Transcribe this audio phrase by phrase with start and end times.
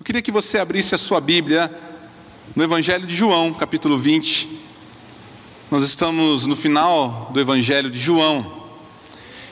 [0.00, 1.70] Eu queria que você abrisse a sua Bíblia
[2.56, 4.48] no Evangelho de João, capítulo 20.
[5.70, 8.64] Nós estamos no final do Evangelho de João.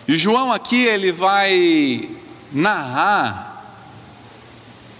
[0.08, 2.08] E João aqui ele vai
[2.50, 3.76] narrar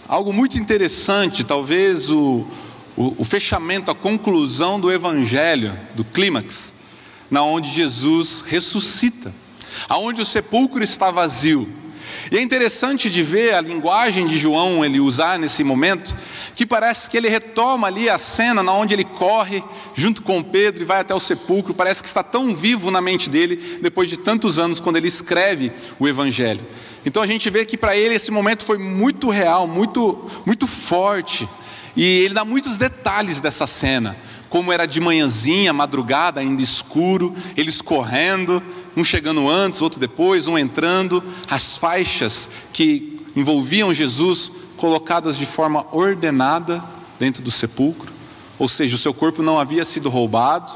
[0.06, 2.46] algo muito interessante, talvez o,
[2.94, 6.74] o, o fechamento, a conclusão do Evangelho, do clímax,
[7.30, 9.34] na onde Jesus ressuscita,
[9.88, 11.66] aonde o sepulcro está vazio.
[12.30, 16.16] E é interessante de ver a linguagem de João ele usar nesse momento,
[16.54, 19.62] que parece que ele retoma ali a cena na onde ele corre
[19.94, 23.30] junto com Pedro e vai até o sepulcro, parece que está tão vivo na mente
[23.30, 26.60] dele depois de tantos anos quando ele escreve o evangelho.
[27.04, 31.48] Então a gente vê que para ele esse momento foi muito real, muito muito forte.
[31.96, 34.16] E ele dá muitos detalhes dessa cena,
[34.48, 38.62] como era de manhãzinha, madrugada, ainda escuro, eles correndo,
[38.98, 45.86] um chegando antes, outro depois, um entrando, as faixas que envolviam Jesus colocadas de forma
[45.92, 46.82] ordenada
[47.16, 48.12] dentro do sepulcro,
[48.58, 50.72] ou seja, o seu corpo não havia sido roubado,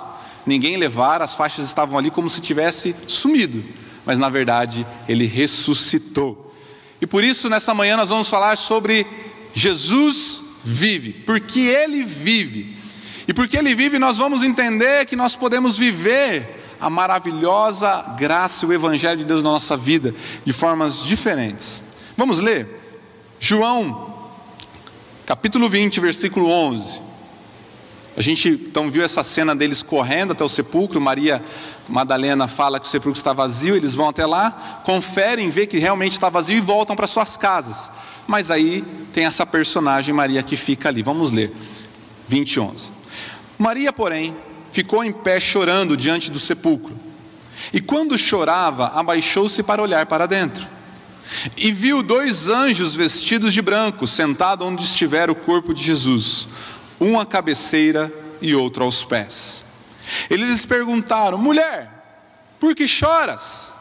[0.47, 3.65] ninguém levara, as faixas estavam ali como se tivesse sumido,
[4.07, 6.55] mas na verdade ele ressuscitou.
[7.01, 9.05] E por isso nessa manhã nós vamos falar sobre
[9.53, 12.77] Jesus vive, porque ele vive.
[13.27, 18.69] E porque ele vive, nós vamos entender que nós podemos viver a maravilhosa graça e
[18.69, 20.13] o Evangelho de Deus na nossa vida
[20.45, 21.81] de formas diferentes.
[22.17, 22.67] Vamos ler?
[23.39, 24.13] João,
[25.25, 27.01] capítulo 20, versículo 11.
[28.17, 31.01] A gente então viu essa cena deles correndo até o sepulcro.
[31.01, 31.43] Maria
[31.89, 33.77] Madalena fala que o sepulcro está vazio.
[33.77, 37.91] Eles vão até lá, conferem, vê que realmente está vazio e voltam para suas casas.
[38.27, 41.03] Mas aí tem essa personagem Maria que fica ali.
[41.03, 41.55] Vamos ler.
[42.29, 42.91] 20, 11.
[43.57, 44.37] Maria, porém,
[44.73, 46.99] ficou em pé chorando diante do sepulcro.
[47.73, 50.67] E quando chorava, abaixou-se para olhar para dentro.
[51.57, 56.49] E viu dois anjos vestidos de branco, sentados onde estivera o corpo de Jesus,
[57.01, 59.65] um à cabeceira e outro aos pés.
[60.29, 61.91] Eles lhes perguntaram: Mulher,
[62.59, 63.73] por que choras?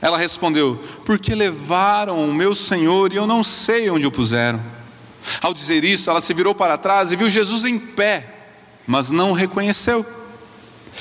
[0.00, 4.62] Ela respondeu: Porque levaram o meu Senhor e eu não sei onde o puseram.
[5.42, 8.34] Ao dizer isso, ela se virou para trás e viu Jesus em pé,
[8.86, 10.06] mas não o reconheceu.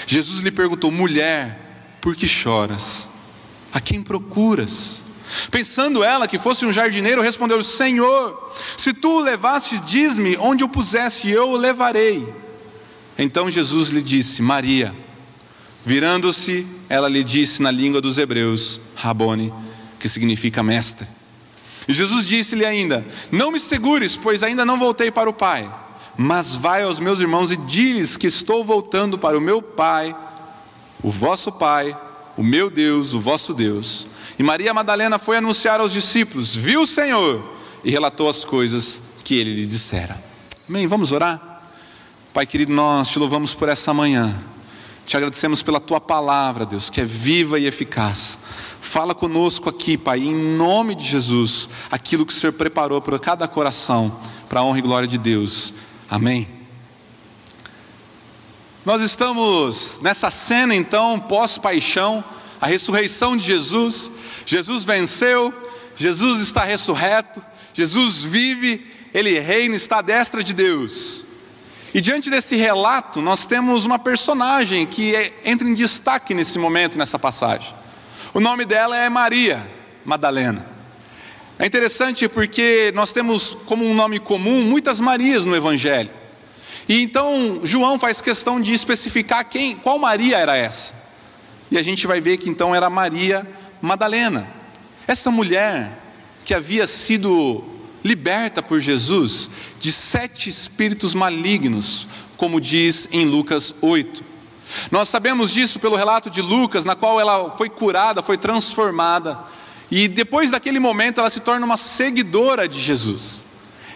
[0.05, 3.07] Jesus lhe perguntou: mulher, por que choras?
[3.73, 5.03] A quem procuras?
[5.51, 10.69] Pensando ela que fosse um jardineiro, respondeu: Senhor, se tu o levaste, diz-me onde o
[10.69, 12.27] puseste, e eu o levarei.
[13.17, 14.93] Então Jesus lhe disse: Maria.
[15.85, 19.53] Virando-se, ela lhe disse na língua dos hebreus: Rabone,
[19.99, 21.07] que significa mestre.
[21.87, 25.69] E Jesus disse-lhe ainda: Não me segures, pois ainda não voltei para o Pai
[26.17, 30.15] mas vai aos meus irmãos e diz que estou voltando para o meu Pai,
[31.03, 31.95] o vosso Pai,
[32.35, 34.07] o meu Deus, o vosso Deus.
[34.37, 37.43] E Maria Madalena foi anunciar aos discípulos: viu o Senhor
[37.83, 40.21] e relatou as coisas que ele lhe dissera.
[40.67, 40.87] Amém?
[40.87, 41.61] Vamos orar?
[42.33, 44.35] Pai querido, nós te louvamos por essa manhã.
[45.05, 48.39] Te agradecemos pela tua palavra, Deus, que é viva e eficaz.
[48.81, 53.47] Fala conosco aqui, Pai, em nome de Jesus, aquilo que o Senhor preparou para cada
[53.47, 55.73] coração, para a honra e glória de Deus.
[56.09, 56.47] Amém?
[58.85, 62.23] Nós estamos nessa cena então, pós-paixão,
[62.61, 64.09] a ressurreição de Jesus.
[64.45, 65.53] Jesus venceu,
[65.97, 71.25] Jesus está ressurreto, Jesus vive, ele reina, está à destra de Deus.
[71.93, 76.97] E diante desse relato, nós temos uma personagem que é, entra em destaque nesse momento,
[76.97, 77.73] nessa passagem.
[78.33, 79.65] O nome dela é Maria
[80.05, 80.76] Madalena.
[81.59, 86.11] É interessante porque nós temos como um nome comum muitas Marias no Evangelho.
[86.87, 90.93] E então João faz questão de especificar quem, qual Maria era essa.
[91.71, 93.45] E a gente vai ver que então era Maria
[93.81, 94.47] Madalena.
[95.07, 95.99] Essa mulher
[96.45, 97.63] que havia sido
[98.03, 102.07] liberta por Jesus de sete espíritos malignos,
[102.37, 104.23] como diz em Lucas 8.
[104.91, 109.39] Nós sabemos disso pelo relato de Lucas, na qual ela foi curada, foi transformada
[109.89, 113.43] e depois daquele momento ela se torna uma seguidora de Jesus.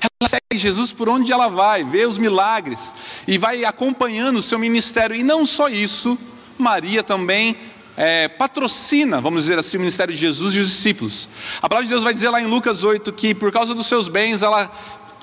[0.01, 4.57] Ela segue Jesus por onde ela vai, vê os milagres e vai acompanhando o seu
[4.57, 5.15] ministério.
[5.15, 6.17] E não só isso,
[6.57, 7.55] Maria também
[7.97, 11.29] é, patrocina, vamos dizer assim, o ministério de Jesus e os discípulos.
[11.61, 14.07] A palavra de Deus vai dizer lá em Lucas 8 que por causa dos seus
[14.07, 14.71] bens ela,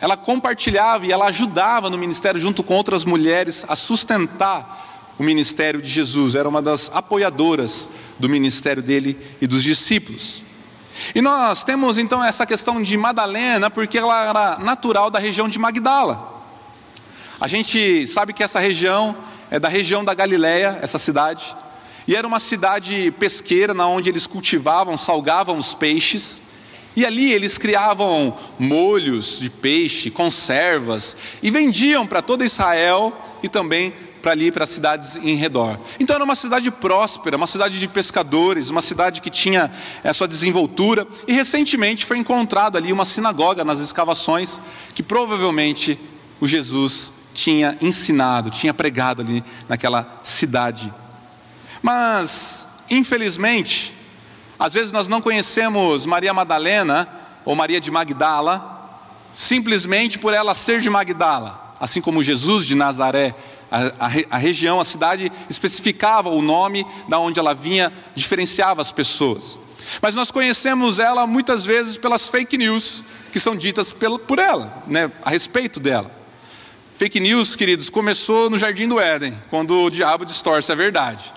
[0.01, 5.83] ela compartilhava e ela ajudava no ministério junto com outras mulheres a sustentar o ministério
[5.83, 6.35] de Jesus.
[6.35, 7.89] Era uma das apoiadoras
[8.19, 10.48] do ministério dele e dos discípulos.
[11.15, 15.59] E nós temos então essa questão de Madalena, porque ela era natural da região de
[15.59, 16.37] Magdala.
[17.41, 19.17] A gente sabe que essa região
[19.51, 21.55] é da região da Galileia, essa cidade,
[22.07, 26.41] e era uma cidade pesqueira, na onde eles cultivavam, salgavam os peixes.
[26.97, 33.13] E ali eles criavam molhos de peixe, conservas, e vendiam para toda Israel
[33.43, 33.93] e também
[34.23, 35.79] para ali, para as cidades em redor.
[35.99, 39.71] Então era uma cidade próspera, uma cidade de pescadores, uma cidade que tinha
[40.05, 44.61] a sua desenvoltura, e recentemente foi encontrado ali uma sinagoga nas escavações,
[44.95, 45.99] que provavelmente
[46.41, 50.93] o Jesus tinha ensinado, tinha pregado ali naquela cidade.
[51.81, 53.95] Mas, infelizmente,
[54.59, 57.09] às vezes nós não conhecemos Maria Madalena
[57.45, 58.77] ou Maria de Magdala
[59.33, 63.35] simplesmente por ela ser de Magdala, assim como Jesus de Nazaré.
[63.71, 68.91] A, a, a, região, a cidade especificava o nome da onde ela vinha, diferenciava as
[68.93, 69.59] pessoas.
[70.03, 73.95] Mas nós conhecemos ela muitas vezes pelas fake news que são ditas
[74.27, 76.11] por ela, né, a respeito dela.
[76.97, 81.33] Fake news, queridos, começou no Jardim do Éden, quando o diabo distorce a verdade.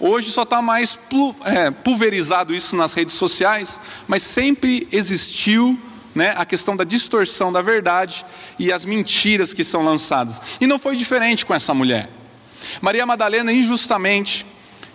[0.00, 0.98] Hoje só está mais
[1.44, 5.78] é, pulverizado isso nas redes sociais, mas sempre existiu
[6.14, 8.24] né, a questão da distorção da verdade
[8.58, 10.40] e as mentiras que são lançadas.
[10.60, 12.08] E não foi diferente com essa mulher.
[12.80, 14.46] Maria Madalena, injustamente,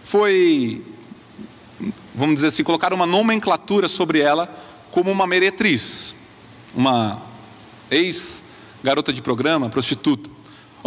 [0.04, 0.84] foi,
[2.16, 4.50] vamos dizer assim, colocar uma nomenclatura sobre ela
[4.92, 6.16] como uma meretriz,
[6.74, 7.22] uma
[7.92, 10.37] ex-garota de programa, prostituta.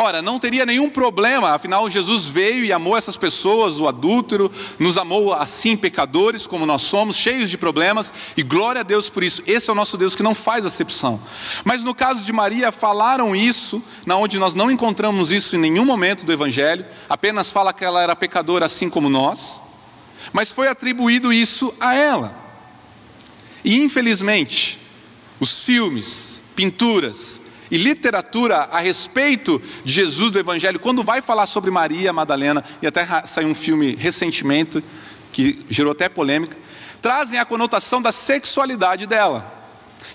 [0.02, 4.96] Ora, não teria nenhum problema, afinal Jesus veio e amou essas pessoas, o adúltero, nos
[4.96, 9.42] amou assim, pecadores como nós somos, cheios de problemas, e glória a Deus por isso.
[9.46, 11.20] Esse é o nosso Deus que não faz acepção.
[11.66, 15.84] Mas no caso de Maria, falaram isso, na onde nós não encontramos isso em nenhum
[15.84, 19.60] momento do Evangelho, apenas fala que ela era pecadora assim como nós,
[20.32, 22.34] mas foi atribuído isso a ela.
[23.62, 24.80] E infelizmente,
[25.38, 31.70] os filmes, pinturas, e literatura a respeito de Jesus do Evangelho, quando vai falar sobre
[31.70, 34.82] Maria Madalena, e até saiu um filme recentemente,
[35.32, 36.56] que gerou até polêmica,
[37.00, 39.58] trazem a conotação da sexualidade dela,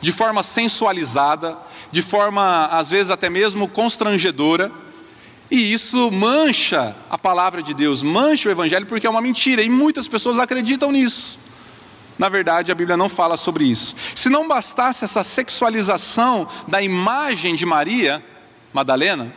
[0.02, 1.58] de forma sensualizada,
[1.92, 4.72] de forma às vezes até mesmo constrangedora,
[5.50, 9.70] e isso mancha a palavra de Deus, mancha o Evangelho, porque é uma mentira, e
[9.70, 11.45] muitas pessoas acreditam nisso.
[12.18, 13.96] Na verdade, a Bíblia não fala sobre isso.
[14.16, 18.24] Se não bastasse essa sexualização da imagem de Maria
[18.74, 19.34] Madalena,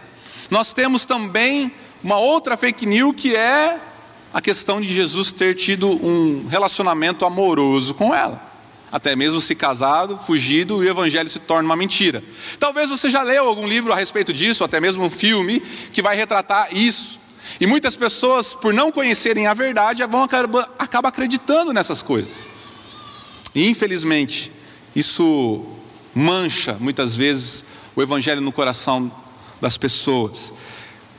[0.51, 1.73] nós temos também
[2.03, 3.79] uma outra fake news que é
[4.33, 8.47] a questão de Jesus ter tido um relacionamento amoroso com ela.
[8.91, 12.23] Até mesmo se casado, fugido, e o evangelho se torna uma mentira.
[12.59, 15.61] Talvez você já leu algum livro a respeito disso, até mesmo um filme
[15.93, 17.19] que vai retratar isso.
[17.61, 22.49] E muitas pessoas, por não conhecerem a verdade, vão acabam acreditando nessas coisas.
[23.59, 24.53] E infelizmente,
[24.95, 25.65] isso
[26.15, 27.65] mancha muitas vezes
[27.97, 29.11] o evangelho no coração
[29.61, 30.53] das pessoas.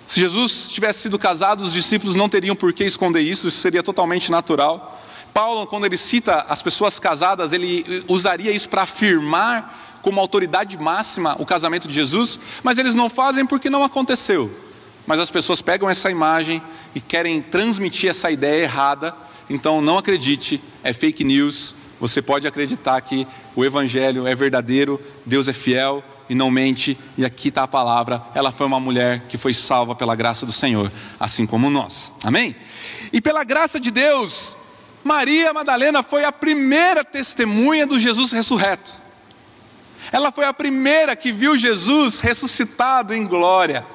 [0.07, 3.83] Se Jesus tivesse sido casado, os discípulos não teriam por que esconder isso, isso seria
[3.83, 4.97] totalmente natural.
[5.33, 11.35] Paulo, quando ele cita as pessoas casadas, ele usaria isso para afirmar como autoridade máxima
[11.39, 14.49] o casamento de Jesus, mas eles não fazem porque não aconteceu.
[15.05, 16.61] Mas as pessoas pegam essa imagem
[16.95, 19.13] e querem transmitir essa ideia errada,
[19.49, 25.47] então não acredite, é fake news, você pode acreditar que o Evangelho é verdadeiro, Deus
[25.47, 28.21] é fiel e não mente, e aqui está a palavra.
[28.33, 32.13] Ela foi uma mulher que foi salva pela graça do Senhor, assim como nós.
[32.23, 32.55] Amém?
[33.11, 34.55] E pela graça de Deus,
[35.03, 39.01] Maria Madalena foi a primeira testemunha do Jesus ressurreto.
[40.11, 43.85] Ela foi a primeira que viu Jesus ressuscitado em glória.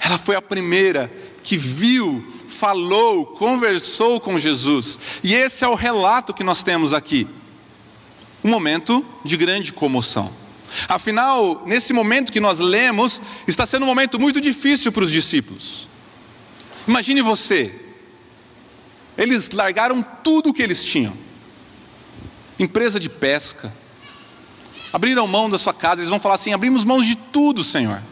[0.00, 1.10] Ela foi a primeira
[1.42, 2.24] que viu
[2.58, 5.20] falou, conversou com Jesus.
[5.22, 7.26] E esse é o relato que nós temos aqui.
[8.42, 10.30] Um momento de grande comoção.
[10.88, 15.88] Afinal, nesse momento que nós lemos, está sendo um momento muito difícil para os discípulos.
[16.86, 17.74] Imagine você,
[19.16, 21.28] eles largaram tudo o que eles tinham
[22.58, 23.72] empresa de pesca,
[24.92, 28.02] abriram mão da sua casa, eles vão falar assim: abrimos mão de tudo, Senhor.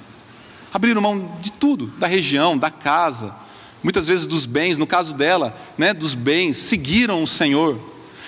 [0.73, 3.35] Abriram mão de tudo, da região, da casa,
[3.83, 7.79] muitas vezes dos bens, no caso dela, né, dos bens, seguiram o Senhor,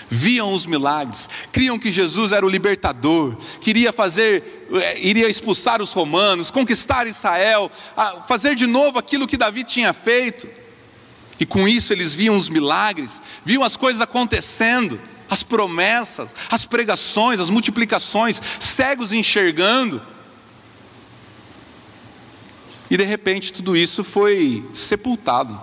[0.08, 5.92] viam os milagres, criam que Jesus era o libertador, queria fazer, eh, iria expulsar os
[5.92, 7.70] romanos, conquistar Israel,
[8.26, 10.48] fazer de novo aquilo que Davi tinha feito.
[11.40, 14.98] E com isso eles viam os milagres, viam as coisas acontecendo,
[15.30, 20.02] as promessas, as pregações, as multiplicações, cegos enxergando.
[22.90, 25.58] E de repente tudo isso foi sepultado.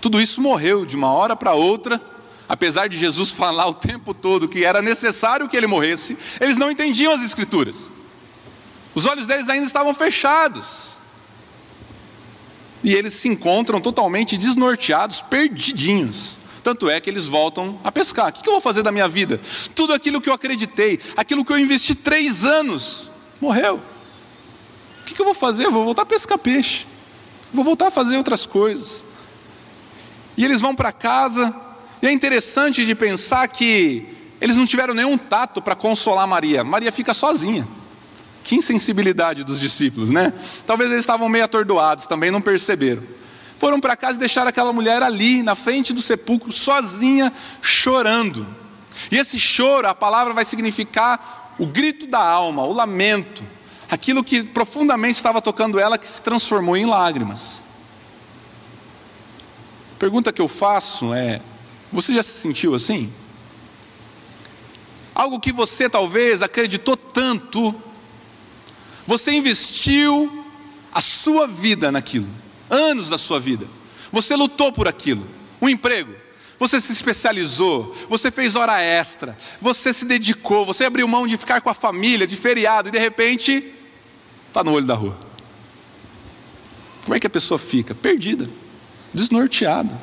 [0.00, 2.00] Tudo isso morreu de uma hora para outra,
[2.48, 6.70] apesar de Jesus falar o tempo todo que era necessário que ele morresse, eles não
[6.70, 7.90] entendiam as Escrituras.
[8.94, 10.96] Os olhos deles ainda estavam fechados.
[12.82, 16.38] E eles se encontram totalmente desnorteados, perdidinhos.
[16.62, 18.28] Tanto é que eles voltam a pescar.
[18.28, 19.40] O que eu vou fazer da minha vida?
[19.74, 23.08] Tudo aquilo que eu acreditei, aquilo que eu investi três anos,
[23.40, 23.80] morreu.
[25.12, 25.66] O que eu vou fazer?
[25.66, 26.86] Eu vou voltar a pescar peixe.
[27.54, 29.04] Vou voltar a fazer outras coisas.
[30.36, 31.54] E eles vão para casa,
[32.02, 34.06] e é interessante de pensar que
[34.40, 36.62] eles não tiveram nenhum tato para consolar Maria.
[36.62, 37.66] Maria fica sozinha.
[38.44, 40.32] Que insensibilidade dos discípulos, né?
[40.66, 43.02] Talvez eles estavam meio atordoados, também não perceberam.
[43.56, 47.32] Foram para casa e deixaram aquela mulher ali, na frente do sepulcro, sozinha,
[47.62, 48.46] chorando.
[49.10, 53.42] E esse choro, a palavra vai significar o grito da alma, o lamento,
[53.90, 57.62] aquilo que profundamente estava tocando ela, que se transformou em lágrimas.
[59.94, 61.40] A pergunta que eu faço é:
[61.92, 63.12] você já se sentiu assim?
[65.14, 67.74] Algo que você talvez acreditou tanto,
[69.06, 70.44] você investiu
[70.92, 72.28] a sua vida naquilo,
[72.68, 73.66] anos da sua vida,
[74.12, 75.26] você lutou por aquilo,
[75.60, 76.14] um emprego,
[76.58, 81.60] você se especializou, você fez hora extra, você se dedicou, você abriu mão de ficar
[81.60, 83.72] com a família, de feriado, e de repente,
[84.56, 85.18] está no olho da rua.
[87.04, 87.94] Como é que a pessoa fica?
[87.94, 88.48] Perdida,
[89.12, 90.00] desnorteada.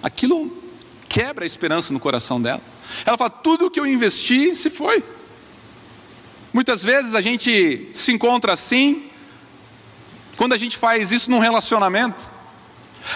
[0.00, 0.56] Aquilo
[1.08, 2.62] quebra a esperança no coração dela.
[3.04, 5.02] Ela fala: tudo que eu investi se foi.
[6.52, 9.10] Muitas vezes a gente se encontra assim,
[10.36, 12.30] quando a gente faz isso num relacionamento.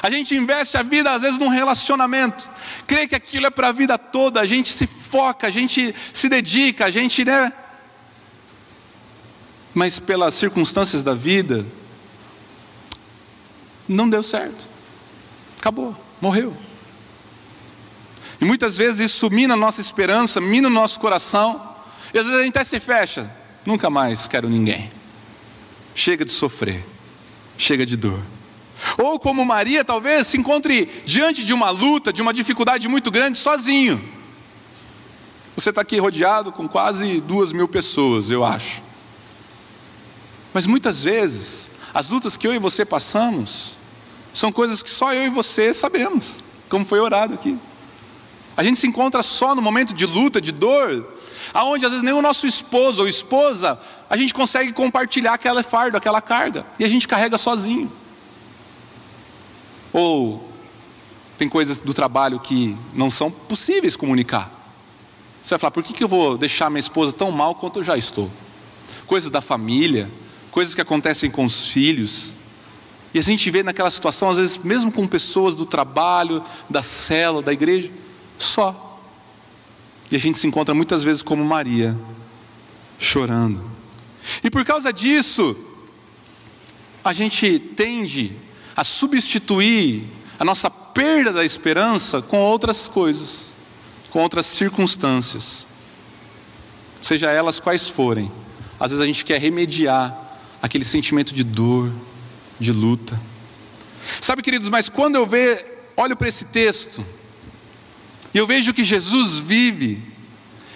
[0.03, 2.51] A gente investe a vida, às vezes, num relacionamento,
[2.89, 6.29] crê que aquilo é para a vida toda, a gente se foca, a gente se
[6.29, 7.53] dedica, a gente, né?
[9.77, 11.67] Mas pelas circunstâncias da vida,
[13.87, 14.67] não deu certo,
[15.59, 16.57] acabou, morreu.
[18.41, 21.77] E muitas vezes isso mina a nossa esperança, mina o nosso coração.
[22.15, 23.31] E às vezes a gente até se fecha.
[23.67, 24.91] Nunca mais quero ninguém.
[25.95, 26.83] Chega de sofrer.
[27.59, 28.23] Chega de dor.
[28.97, 33.37] Ou como Maria, talvez se encontre diante de uma luta, de uma dificuldade muito grande,
[33.37, 34.03] sozinho.
[35.55, 38.87] Você está aqui rodeado com quase duas mil pessoas, eu acho.
[40.57, 43.77] Mas muitas vezes, as lutas que eu e você passamos,
[44.33, 47.59] são coisas que só eu e você sabemos, como foi orado aqui.
[48.57, 51.15] A gente se encontra só no momento de luta, de dor,
[51.53, 55.99] aonde às vezes nem o nosso esposo ou esposa a gente consegue compartilhar aquela fardo,
[55.99, 57.93] aquela carga, e a gente carrega sozinho.
[59.93, 60.51] Ou
[61.37, 64.51] tem coisas do trabalho que não são possíveis comunicar.
[65.43, 67.83] Você vai falar, por que, que eu vou deixar minha esposa tão mal quanto eu
[67.83, 68.31] já estou?
[69.07, 70.11] Coisas da família,
[70.57, 72.33] coisas que acontecem com os filhos.
[73.13, 77.43] E a gente vê naquela situação, às vezes, mesmo com pessoas do trabalho, da cela,
[77.43, 77.93] da igreja,
[78.39, 78.99] só.
[80.11, 81.95] E a gente se encontra muitas vezes como Maria,
[82.99, 83.71] chorando.
[84.43, 85.55] E por causa disso,
[87.05, 88.35] a gente tende
[88.75, 90.09] a substituir
[90.39, 93.53] a nossa perda da esperança com outras coisas,
[94.09, 95.67] com outras circunstâncias,
[97.03, 98.33] seja elas quais forem.
[98.81, 100.25] Às vezes a gente quer remediar
[100.67, 101.93] aquele sentimento de dor,
[102.59, 103.21] de luta.
[104.21, 105.65] Sabe, queridos, mas quando eu ve,
[105.97, 107.05] olho para esse texto,
[108.35, 110.03] e eu vejo que Jesus vive,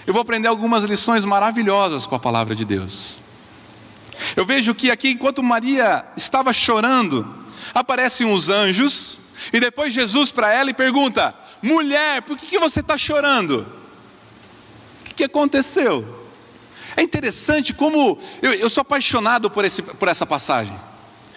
[0.06, 3.18] eu vou aprender algumas lições maravilhosas com a palavra de Deus.
[4.36, 7.26] Eu vejo que aqui, enquanto Maria estava chorando,
[7.74, 9.18] aparecem os anjos,
[9.52, 13.66] e depois Jesus para ela e pergunta: mulher, por que, que você está chorando?
[15.00, 16.19] O que, que aconteceu?
[16.96, 20.76] É interessante como eu, eu sou apaixonado por, esse, por essa passagem.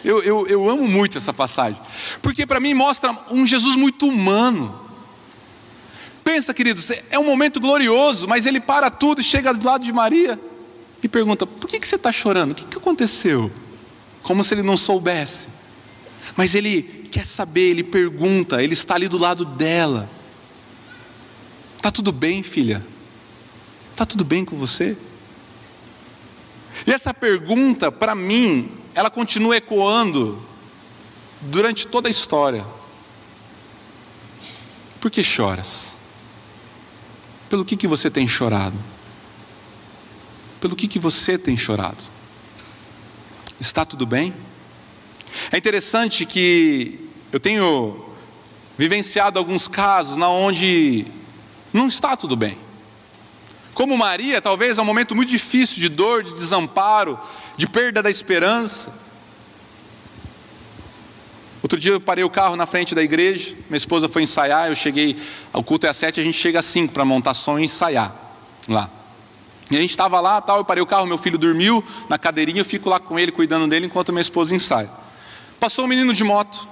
[0.04, 1.80] Eu, eu, eu amo muito essa passagem,
[2.22, 4.82] porque para mim mostra um Jesus muito humano.
[6.24, 9.94] Pensa, queridos, é um momento glorioso, mas ele para tudo e chega do lado de
[9.94, 10.40] Maria
[11.02, 12.52] e pergunta: por que, que você está chorando?
[12.52, 13.52] O que, que aconteceu?
[14.22, 15.48] Como se ele não soubesse.
[16.36, 16.82] Mas ele
[17.12, 20.10] quer saber, ele pergunta, ele está ali do lado dela.
[21.78, 22.86] Está tudo bem, filha?
[23.92, 24.98] Está tudo bem com você?
[26.86, 30.42] E essa pergunta, para mim, ela continua ecoando
[31.42, 32.65] durante toda a história.
[35.00, 35.96] Por que choras?
[37.50, 38.77] Pelo que, que você tem chorado?
[40.60, 42.01] Pelo que, que você tem chorado?
[43.60, 44.34] Está tudo bem?
[45.51, 48.13] É interessante que eu tenho
[48.77, 51.06] vivenciado alguns casos na onde
[51.74, 52.58] não está tudo bem.
[53.74, 57.20] Como Maria, talvez é um momento muito difícil de dor, de desamparo,
[57.58, 58.94] de perda da esperança.
[61.62, 64.75] Outro dia eu parei o carro na frente da igreja, minha esposa foi ensaiar, eu
[64.75, 65.15] cheguei,
[65.53, 68.13] o culto é às sete, a gente chega às cinco para montar som e ensaiar
[68.68, 68.89] lá.
[69.72, 72.60] E a gente estava lá, tal, eu parei o carro, meu filho dormiu na cadeirinha,
[72.60, 74.89] eu fico lá com ele, cuidando dele, enquanto minha esposa ensaia.
[75.58, 76.68] Passou um menino de moto,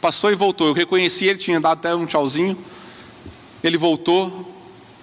[0.00, 2.56] passou e voltou, eu reconheci ele, tinha dado até um tchauzinho,
[3.62, 4.49] Ele voltou,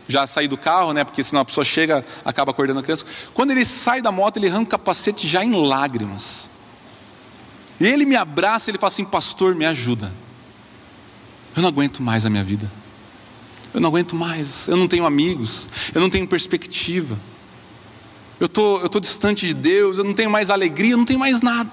[0.08, 1.04] já saí do carro, né?
[1.04, 3.06] Porque senão a pessoa chega, acaba acordando a criança.
[3.34, 6.50] Quando ele sai da moto, ele arranca o capacete já em lágrimas.
[7.80, 10.12] E ele me abraça, ele fala assim: Pastor, me ajuda.
[11.56, 12.72] Eu não aguento mais a minha vida.
[13.74, 14.68] Eu não aguento mais.
[14.68, 15.70] Eu não tenho amigos.
[15.94, 17.18] Eu não tenho perspectiva.
[18.40, 19.98] Eu tô, eu tô distante de Deus.
[19.98, 20.94] Eu não tenho mais alegria.
[20.94, 21.72] Eu não tenho mais nada.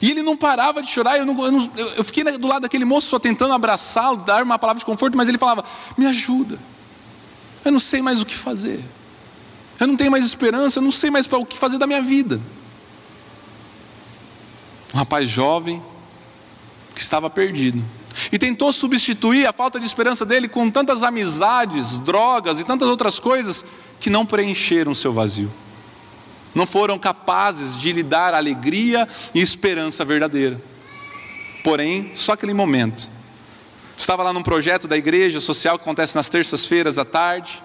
[0.00, 1.18] E ele não parava de chorar.
[1.18, 4.58] Eu, não, eu, não, eu fiquei do lado daquele moço só tentando abraçá-lo, dar uma
[4.58, 5.64] palavra de conforto, mas ele falava:
[5.96, 6.58] Me ajuda.
[7.64, 8.84] Eu não sei mais o que fazer.
[9.80, 10.78] Eu não tenho mais esperança.
[10.78, 12.40] Eu não sei mais o que fazer da minha vida.
[14.92, 15.82] Um rapaz jovem
[16.94, 17.82] que estava perdido.
[18.30, 23.18] E tentou substituir a falta de esperança dele com tantas amizades, drogas e tantas outras
[23.18, 23.64] coisas
[23.98, 25.50] que não preencheram seu vazio.
[26.54, 30.62] Não foram capazes de lhe dar alegria e esperança verdadeira.
[31.64, 33.10] Porém, só aquele momento.
[33.96, 37.62] Estava lá num projeto da igreja social que acontece nas terças-feiras à tarde.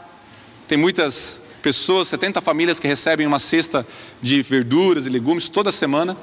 [0.68, 3.86] Tem muitas pessoas, 70 famílias que recebem uma cesta
[4.22, 6.16] de verduras e legumes toda semana.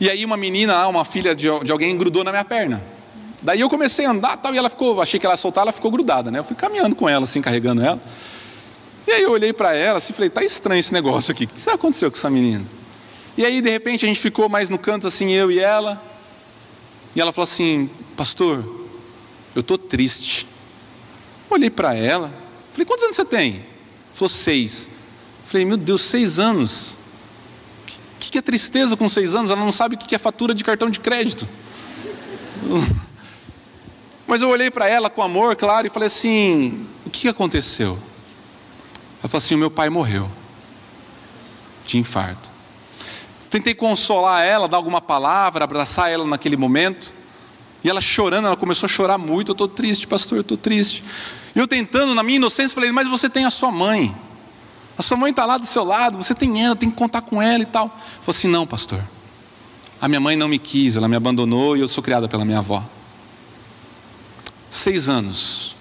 [0.00, 2.82] E aí uma menina uma filha de, de alguém, grudou na minha perna.
[3.42, 5.72] Daí eu comecei a andar tal, e ela ficou, achei que ela ia soltar, ela
[5.72, 6.38] ficou grudada, né?
[6.38, 8.00] Eu fui caminhando com ela, assim, carregando ela.
[9.06, 11.70] E aí eu olhei para ela assim, falei, tá estranho esse negócio aqui, o que
[11.70, 12.64] aconteceu com essa menina?
[13.36, 16.00] E aí de repente a gente ficou mais no canto assim, eu e ela.
[17.14, 18.64] E ela falou assim, pastor,
[19.54, 20.46] eu tô triste.
[21.48, 22.32] Olhei para ela,
[22.72, 23.64] falei, quantos anos você tem?
[24.12, 24.88] Falou, seis.
[25.44, 26.96] Falei, meu Deus, seis anos
[28.34, 29.52] que é tristeza com seis anos?
[29.52, 31.46] Ela não sabe o que é fatura de cartão de crédito.
[34.26, 37.90] Mas eu olhei para ela com amor, claro, e falei assim: o que aconteceu?
[39.20, 40.28] Ela falou assim: o meu pai morreu
[41.86, 42.50] de infarto.
[43.54, 47.14] Tentei consolar ela, dar alguma palavra, abraçar ela naquele momento.
[47.84, 49.50] E ela chorando, ela começou a chorar muito.
[49.50, 51.04] Eu estou triste, pastor, eu estou triste.
[51.54, 54.12] E eu tentando, na minha inocência, falei: Mas você tem a sua mãe.
[54.98, 57.40] A sua mãe está lá do seu lado, você tem ela, tem que contar com
[57.40, 57.90] ela e tal.
[58.20, 59.00] Falei assim: não, pastor.
[60.00, 62.58] A minha mãe não me quis, ela me abandonou e eu sou criada pela minha
[62.58, 62.84] avó.
[64.68, 65.76] Seis anos.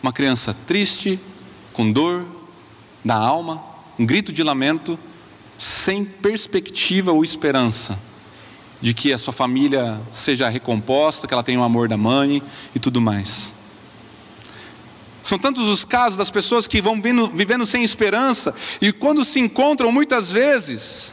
[0.00, 1.18] Uma criança triste,
[1.72, 2.24] com dor
[3.04, 3.60] da alma,
[3.98, 4.96] um grito de lamento,
[5.58, 7.98] sem perspectiva ou esperança
[8.80, 12.42] de que a sua família seja recomposta, que ela tenha o amor da mãe
[12.74, 13.54] e tudo mais.
[15.22, 19.40] São tantos os casos das pessoas que vão vindo, vivendo sem esperança e quando se
[19.40, 21.12] encontram, muitas vezes,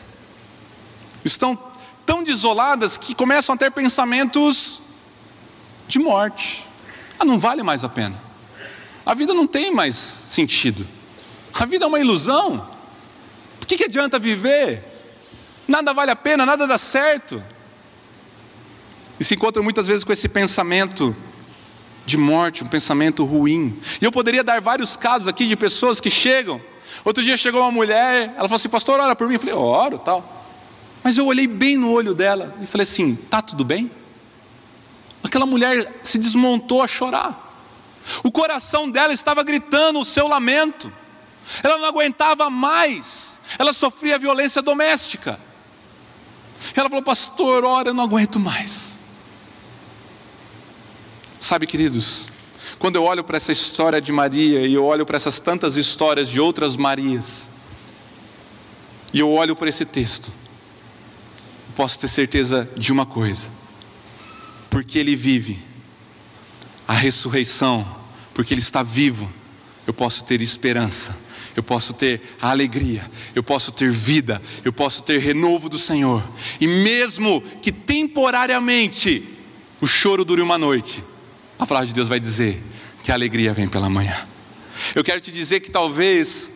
[1.26, 1.58] estão
[2.06, 4.80] tão desoladas que começam a ter pensamentos
[5.88, 6.64] de morte.
[7.18, 8.22] Ah, não vale mais a pena.
[9.06, 10.88] A vida não tem mais sentido.
[11.54, 12.73] A vida é uma ilusão.
[13.64, 14.84] Por que, que adianta viver?
[15.66, 17.42] Nada vale a pena, nada dá certo.
[19.18, 21.16] E se encontram muitas vezes com esse pensamento
[22.06, 23.80] de morte, um pensamento ruim.
[24.02, 26.62] E eu poderia dar vários casos aqui de pessoas que chegam.
[27.06, 29.36] Outro dia chegou uma mulher, ela falou assim: Pastor, ora por mim.
[29.36, 30.46] Eu falei: Oro, tal.
[31.02, 33.90] Mas eu olhei bem no olho dela e falei assim: Tá tudo bem?
[35.24, 37.40] Aquela mulher se desmontou a chorar.
[38.26, 40.92] O coração dela estava gritando o seu lamento.
[41.64, 43.33] Ela não aguentava mais.
[43.58, 45.40] Ela sofria violência doméstica.
[46.76, 49.00] Ela falou: Pastor, ora, eu não aguento mais.
[51.40, 52.28] Sabe, queridos,
[52.80, 56.30] quando eu olho para essa história de Maria e eu olho para essas tantas histórias
[56.30, 57.50] de outras Marias,
[59.14, 60.32] e eu olho para esse texto,
[61.76, 63.50] posso ter certeza de uma coisa:
[64.70, 65.62] porque Ele vive,
[66.88, 67.86] a ressurreição,
[68.34, 69.30] porque Ele está vivo,
[69.86, 71.16] eu posso ter esperança,
[71.56, 76.24] eu posso ter a alegria, eu posso ter vida, eu posso ter renovo do Senhor,
[76.60, 79.28] e mesmo que temporariamente
[79.82, 81.04] o choro dure uma noite,
[81.60, 82.62] a palavra de Deus vai dizer
[83.04, 84.16] que a alegria vem pela manhã.
[84.96, 86.54] Eu quero te dizer que talvez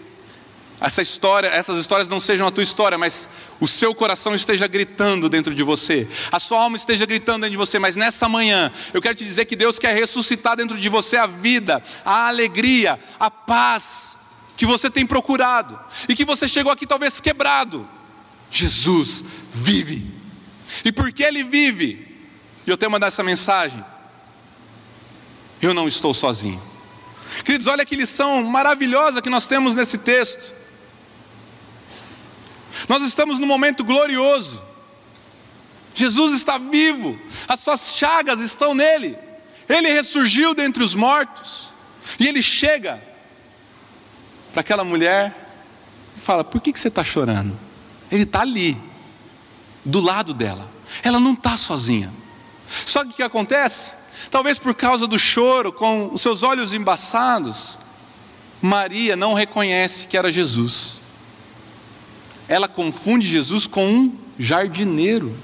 [0.80, 5.28] essa história, essas histórias não sejam a tua história, mas o seu coração esteja gritando
[5.28, 9.02] dentro de você, a sua alma esteja gritando dentro de você, mas nessa manhã eu
[9.02, 13.32] quero te dizer que Deus quer ressuscitar dentro de você a vida, a alegria, a
[13.32, 14.17] paz
[14.58, 17.88] que você tem procurado e que você chegou aqui talvez quebrado.
[18.52, 20.14] Jesus vive,
[20.84, 22.26] e porque Ele vive,
[22.66, 23.84] e eu tenho mandado essa mensagem
[25.62, 26.62] eu não estou sozinho.
[27.44, 30.54] Queridos, olha que lição maravilhosa que nós temos nesse texto.
[32.88, 34.62] Nós estamos num momento glorioso.
[35.96, 39.18] Jesus está vivo, as suas chagas estão nele.
[39.68, 41.70] Ele ressurgiu dentre os mortos.
[42.20, 43.02] E ele chega
[44.58, 45.36] para aquela mulher
[46.18, 47.56] e fala: Por que, que você está chorando?
[48.12, 48.76] Ele está ali,
[49.86, 50.68] do lado dela.
[51.04, 52.12] Ela não está sozinha.
[52.68, 53.92] Só que o que acontece?
[54.32, 57.78] Talvez por causa do choro, com os seus olhos embaçados,
[58.60, 61.02] Maria não reconhece que era Jesus.
[62.48, 65.38] Ela confunde Jesus com um jardineiro.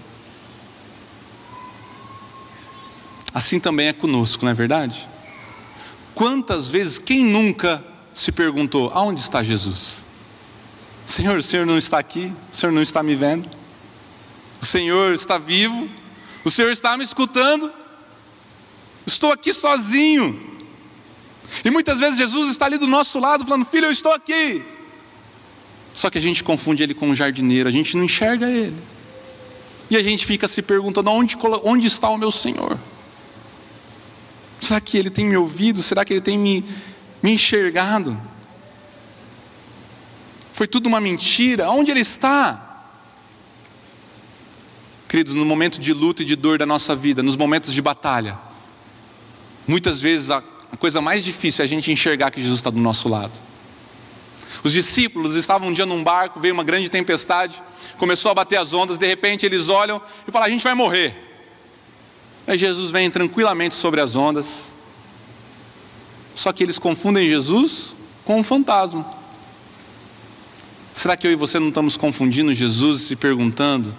[3.31, 5.07] Assim também é conosco, não é verdade?
[6.15, 10.05] Quantas vezes, quem nunca se perguntou: aonde está Jesus?
[11.05, 13.49] Senhor, o Senhor não está aqui, o Senhor não está me vendo,
[14.61, 15.89] o Senhor está vivo,
[16.45, 17.71] o Senhor está me escutando,
[19.05, 20.51] estou aqui sozinho.
[21.63, 24.63] E muitas vezes Jesus está ali do nosso lado, falando: Filho, eu estou aqui.
[25.93, 28.75] Só que a gente confunde ele com um jardineiro, a gente não enxerga ele.
[29.89, 32.79] E a gente fica se perguntando: onde, onde está o meu Senhor?
[34.59, 35.81] Será que ele tem me ouvido?
[35.81, 36.65] Será que ele tem me,
[37.23, 38.21] me enxergado?
[40.51, 41.71] Foi tudo uma mentira?
[41.71, 42.85] Onde ele está?
[45.07, 48.37] Queridos, no momento de luta e de dor da nossa vida, nos momentos de batalha,
[49.65, 50.43] muitas vezes a
[50.77, 53.39] coisa mais difícil é a gente enxergar que Jesus está do nosso lado.
[54.63, 57.61] Os discípulos estavam um dia num barco, veio uma grande tempestade,
[57.97, 61.15] começou a bater as ondas, de repente eles olham e falam: A gente vai morrer.
[62.45, 64.72] Aí Jesus vem tranquilamente sobre as ondas.
[66.35, 67.93] Só que eles confundem Jesus
[68.25, 69.05] com um fantasma.
[70.93, 73.95] Será que eu e você não estamos confundindo Jesus e se perguntando?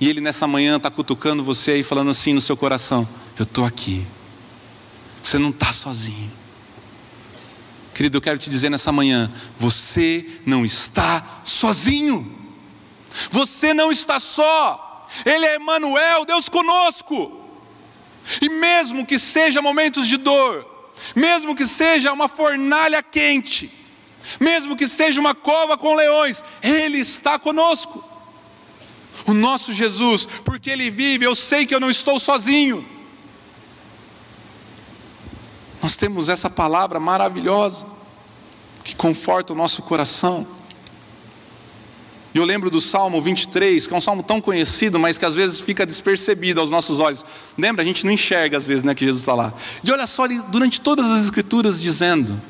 [0.00, 3.06] E ele nessa manhã está cutucando você e falando assim no seu coração:
[3.38, 4.06] Eu estou aqui.
[5.22, 6.32] Você não está sozinho.
[7.94, 12.38] Querido, eu quero te dizer nessa manhã: você não está sozinho.
[13.30, 15.06] Você não está só.
[15.26, 17.44] Ele é Emmanuel, Deus conosco.
[18.40, 20.69] E mesmo que seja momentos de dor,
[21.14, 23.70] mesmo que seja uma fornalha quente,
[24.38, 28.04] mesmo que seja uma cova com leões, Ele está conosco.
[29.26, 32.86] O nosso Jesus, porque Ele vive, eu sei que eu não estou sozinho.
[35.82, 37.86] Nós temos essa palavra maravilhosa
[38.84, 40.46] que conforta o nosso coração.
[42.32, 45.34] E eu lembro do Salmo 23, que é um salmo tão conhecido, mas que às
[45.34, 47.24] vezes fica despercebido aos nossos olhos.
[47.58, 47.82] Lembra?
[47.82, 49.52] A gente não enxerga às vezes né, que Jesus está lá.
[49.82, 52.40] E olha só, durante todas as Escrituras, dizendo: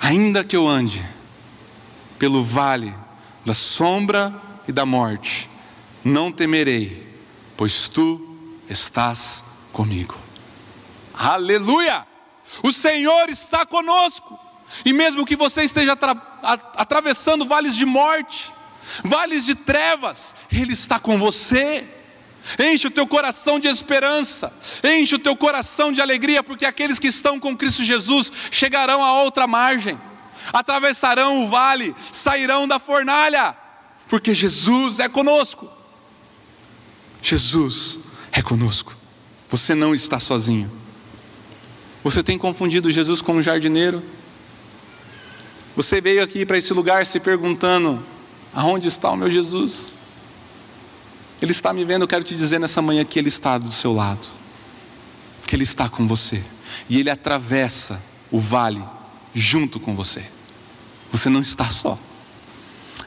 [0.00, 1.04] Ainda que eu ande
[2.18, 2.94] pelo vale
[3.44, 4.34] da sombra
[4.66, 5.50] e da morte,
[6.02, 7.06] não temerei,
[7.56, 8.36] pois tu
[8.68, 10.16] estás comigo.
[11.12, 12.06] Aleluia!
[12.62, 14.38] O Senhor está conosco.
[14.84, 15.94] E mesmo que você esteja
[16.42, 18.52] atravessando vales de morte,
[19.04, 21.84] vales de trevas, Ele está com você.
[22.58, 24.52] Enche o teu coração de esperança,
[24.82, 29.22] enche o teu coração de alegria, porque aqueles que estão com Cristo Jesus chegarão a
[29.22, 29.96] outra margem,
[30.52, 33.56] atravessarão o vale, sairão da fornalha,
[34.08, 35.70] porque Jesus é conosco.
[37.22, 37.98] Jesus
[38.32, 38.92] é conosco.
[39.48, 40.70] Você não está sozinho.
[42.02, 44.02] Você tem confundido Jesus com um jardineiro?
[45.74, 48.04] Você veio aqui para esse lugar se perguntando:
[48.52, 49.96] aonde está o meu Jesus?
[51.40, 53.92] Ele está me vendo, eu quero te dizer nessa manhã que Ele está do seu
[53.92, 54.28] lado,
[55.46, 56.42] que Ele está com você,
[56.88, 58.82] e Ele atravessa o vale
[59.34, 60.24] junto com você.
[61.10, 61.98] Você não está só.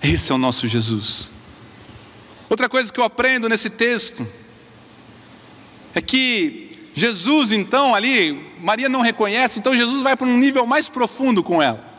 [0.04, 1.32] Esse é o nosso Jesus.
[2.50, 4.28] Outra coisa que eu aprendo nesse texto
[5.94, 10.90] é que Jesus, então, ali, Maria não reconhece, então Jesus vai para um nível mais
[10.90, 11.95] profundo com ela.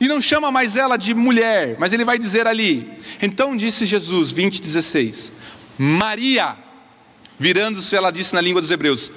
[0.00, 2.90] E não chama mais ela de mulher, mas ele vai dizer ali.
[3.20, 5.30] Então disse Jesus, 20, 16:
[5.78, 6.56] Maria,
[7.38, 9.12] virando-se, ela disse na língua dos hebreus: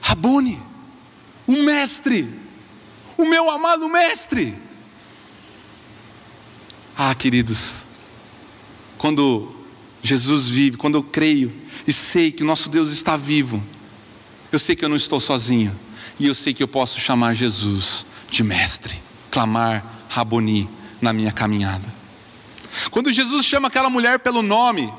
[0.00, 0.58] Rabone,
[1.46, 2.28] o mestre,
[3.18, 4.54] o meu amado mestre.
[6.96, 7.84] Ah, queridos,
[8.96, 9.54] quando
[10.02, 11.52] Jesus vive, quando eu creio
[11.86, 13.62] e sei que nosso Deus está vivo,
[14.50, 15.78] eu sei que eu não estou sozinho.
[16.18, 20.68] E eu sei que eu posso chamar Jesus de mestre, clamar Raboni
[21.00, 21.88] na minha caminhada.
[22.90, 24.92] Quando Jesus chama aquela mulher pelo nome,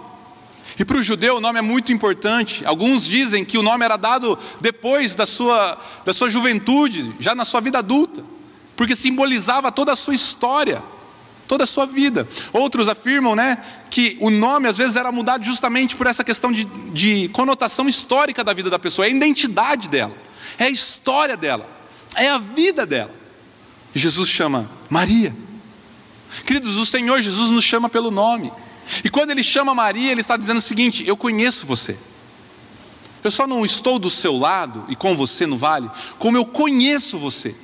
[0.78, 2.66] e para o judeu o nome é muito importante.
[2.66, 7.46] Alguns dizem que o nome era dado depois da sua, da sua juventude, já na
[7.46, 8.24] sua vida adulta,
[8.76, 10.82] porque simbolizava toda a sua história
[11.46, 12.28] toda a sua vida.
[12.52, 16.64] Outros afirmam né, que o nome às vezes era mudado justamente por essa questão de,
[16.66, 20.16] de conotação histórica da vida da pessoa, é a identidade dela,
[20.58, 21.70] é a história dela,
[22.16, 23.23] é a vida dela.
[23.94, 25.36] E Jesus chama Maria.
[26.46, 28.52] Queridos, o Senhor Jesus nos chama pelo nome.
[29.04, 31.98] E quando ele chama Maria, ele está dizendo o seguinte: Eu conheço você.
[33.24, 37.18] Eu só não estou do seu lado e com você no vale, como eu conheço
[37.18, 37.56] você.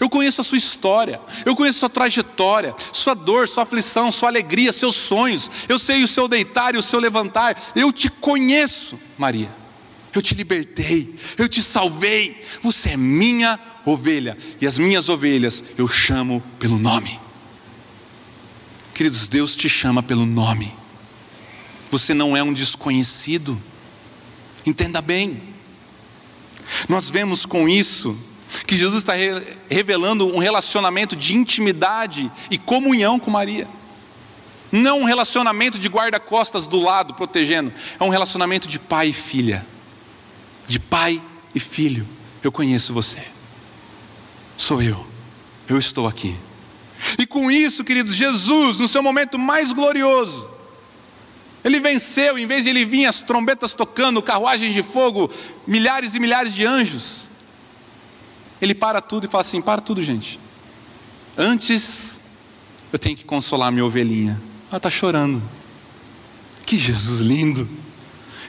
[0.00, 4.28] Eu conheço a sua história, eu conheço a sua trajetória, sua dor, sua aflição, sua
[4.28, 5.50] alegria, seus sonhos.
[5.68, 7.56] Eu sei o seu deitar e o seu levantar.
[7.74, 9.48] Eu te conheço, Maria.
[10.14, 15.86] Eu te libertei, eu te salvei, você é minha ovelha, e as minhas ovelhas eu
[15.86, 17.18] chamo pelo nome.
[18.94, 20.74] Queridos, Deus te chama pelo nome,
[21.90, 23.60] você não é um desconhecido,
[24.66, 25.40] entenda bem,
[26.88, 28.16] nós vemos com isso
[28.66, 29.14] que Jesus está
[29.68, 33.68] revelando um relacionamento de intimidade e comunhão com Maria.
[34.70, 37.72] Não um relacionamento de guarda-costas do lado, protegendo.
[37.98, 39.66] É um relacionamento de pai e filha.
[40.68, 41.20] De pai
[41.52, 42.06] e filho.
[42.44, 43.18] Eu conheço você.
[44.56, 45.04] Sou eu.
[45.68, 46.36] Eu estou aqui.
[47.18, 50.48] E com isso, queridos, Jesus, no seu momento mais glorioso,
[51.64, 55.30] ele venceu, em vez de ele vir as trombetas tocando, carruagens de fogo,
[55.66, 57.28] milhares e milhares de anjos.
[58.60, 60.40] Ele para tudo e fala assim: para tudo, gente.
[61.36, 62.20] Antes,
[62.92, 64.40] eu tenho que consolar minha ovelhinha.
[64.68, 65.42] Ela está chorando.
[66.66, 67.68] Que Jesus lindo!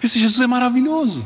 [0.04, 1.24] Esse Jesus é maravilhoso.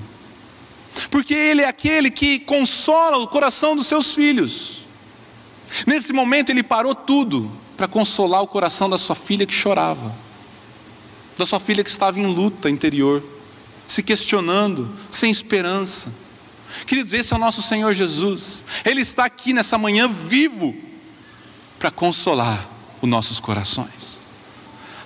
[1.10, 4.86] Porque Ele é aquele que consola o coração dos seus filhos.
[5.88, 10.14] Nesse momento, Ele parou tudo para consolar o coração da sua filha que chorava,
[11.38, 13.24] da sua filha que estava em luta interior,
[13.88, 16.14] se questionando, sem esperança.
[16.86, 18.64] Queridos, esse é o nosso Senhor Jesus.
[18.86, 20.76] Ele está aqui nessa manhã vivo
[21.80, 22.68] para consolar
[23.02, 24.22] os nossos corações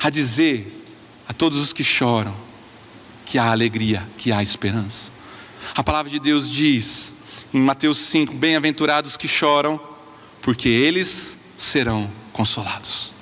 [0.01, 0.85] a dizer
[1.27, 2.35] a todos os que choram
[3.25, 5.11] que há alegria, que há esperança.
[5.75, 7.13] A palavra de Deus diz
[7.53, 9.79] em Mateus 5: Bem-aventurados que choram,
[10.41, 13.13] porque eles serão consolados.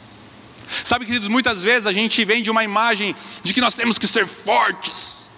[0.83, 4.07] Sabe, queridos, muitas vezes a gente vem de uma imagem de que nós temos que
[4.07, 5.31] ser fortes,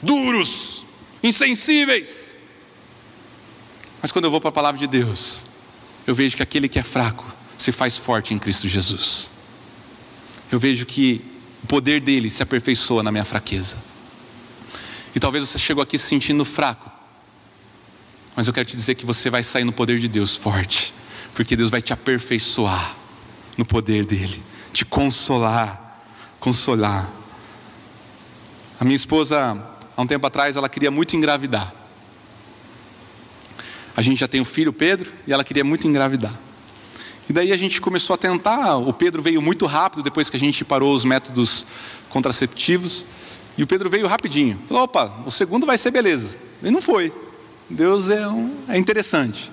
[0.00, 0.86] duros,
[1.22, 2.36] insensíveis.
[4.00, 5.42] Mas quando eu vou para a palavra de Deus,
[6.06, 7.26] eu vejo que aquele que é fraco
[7.58, 9.30] se faz forte em Cristo Jesus
[10.50, 11.24] eu vejo que
[11.62, 13.76] o poder dele se aperfeiçoa na minha fraqueza.
[15.14, 16.90] E talvez você chegou aqui se sentindo fraco,
[18.36, 20.94] mas eu quero te dizer que você vai sair no poder de Deus forte,
[21.34, 22.96] porque Deus vai te aperfeiçoar
[23.56, 24.42] no poder dele,
[24.72, 26.00] te consolar,
[26.38, 27.10] consolar.
[28.78, 29.58] A minha esposa,
[29.96, 31.74] há um tempo atrás, ela queria muito engravidar.
[33.96, 36.32] A gente já tem um filho, Pedro, e ela queria muito engravidar.
[37.28, 38.76] E daí a gente começou a tentar.
[38.76, 41.64] O Pedro veio muito rápido depois que a gente parou os métodos
[42.08, 43.04] contraceptivos.
[43.60, 44.58] E o Pedro veio rapidinho.
[44.66, 46.38] Falou: opa, o segundo vai ser beleza.
[46.62, 47.12] E não foi.
[47.68, 49.52] Deus é, um, é interessante.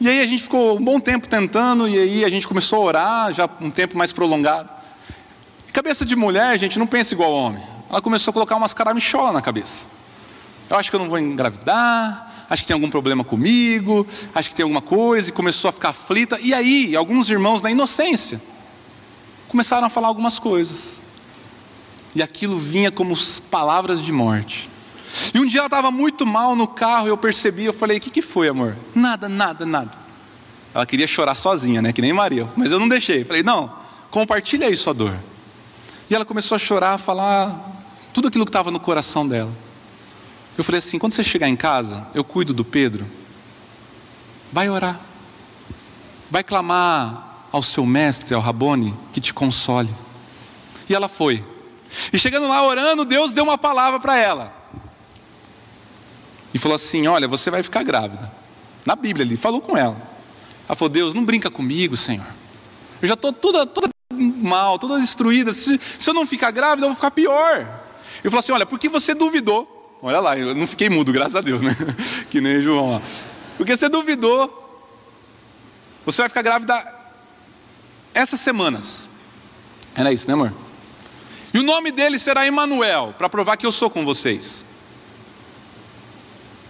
[0.00, 2.84] E aí a gente ficou um bom tempo tentando, e aí a gente começou a
[2.84, 4.70] orar, já um tempo mais prolongado.
[5.72, 7.60] Cabeça de mulher, gente, não pensa igual homem.
[7.90, 9.88] Ela começou a colocar umas caramicholas na cabeça.
[10.70, 14.54] Eu acho que eu não vou engravidar, acho que tem algum problema comigo, acho que
[14.54, 16.38] tem alguma coisa, e começou a ficar aflita.
[16.40, 18.40] E aí, alguns irmãos, na inocência,
[19.48, 21.01] começaram a falar algumas coisas.
[22.14, 23.16] E aquilo vinha como
[23.50, 24.68] palavras de morte.
[25.34, 28.10] E um dia ela estava muito mal no carro, eu percebi, eu falei: O que,
[28.10, 28.76] que foi, amor?
[28.94, 29.90] Nada, nada, nada.
[30.74, 31.92] Ela queria chorar sozinha, né?
[31.92, 33.24] Que nem Maria, mas eu não deixei.
[33.24, 33.72] Falei: Não,
[34.10, 35.14] compartilha aí sua dor.
[36.08, 37.72] E ela começou a chorar, a falar
[38.12, 39.50] tudo aquilo que estava no coração dela.
[40.56, 43.06] Eu falei assim: quando você chegar em casa, eu cuido do Pedro.
[44.52, 45.00] Vai orar.
[46.30, 49.94] Vai clamar ao seu mestre, ao Rabone, que te console.
[50.88, 51.44] E ela foi.
[52.12, 54.62] E chegando lá orando, Deus deu uma palavra para ela.
[56.54, 58.30] E falou assim: Olha, você vai ficar grávida.
[58.84, 59.96] Na Bíblia, ele falou com ela.
[60.68, 62.26] Ela falou: Deus, não brinca comigo, Senhor.
[63.00, 65.52] Eu já estou toda, toda mal, toda destruída.
[65.52, 67.58] Se, se eu não ficar grávida, eu vou ficar pior.
[67.60, 70.00] Ele falou assim: Olha, porque você duvidou.
[70.02, 71.76] Olha lá, eu não fiquei mudo, graças a Deus, né?
[72.28, 73.02] Que nem João lá.
[73.56, 74.58] Porque você duvidou.
[76.04, 76.84] Você vai ficar grávida
[78.12, 79.08] essas semanas.
[79.94, 80.52] Era isso, né, amor?
[81.54, 84.64] E o nome dele será Emanuel, para provar que eu sou com vocês.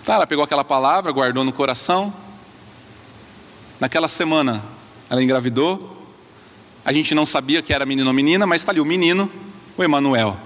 [0.05, 2.13] Tá, ela pegou aquela palavra, guardou no coração.
[3.79, 4.63] Naquela semana,
[5.09, 5.97] ela engravidou.
[6.85, 9.31] A gente não sabia que era menino ou menina, mas está ali o menino,
[9.77, 10.37] o Emanuel,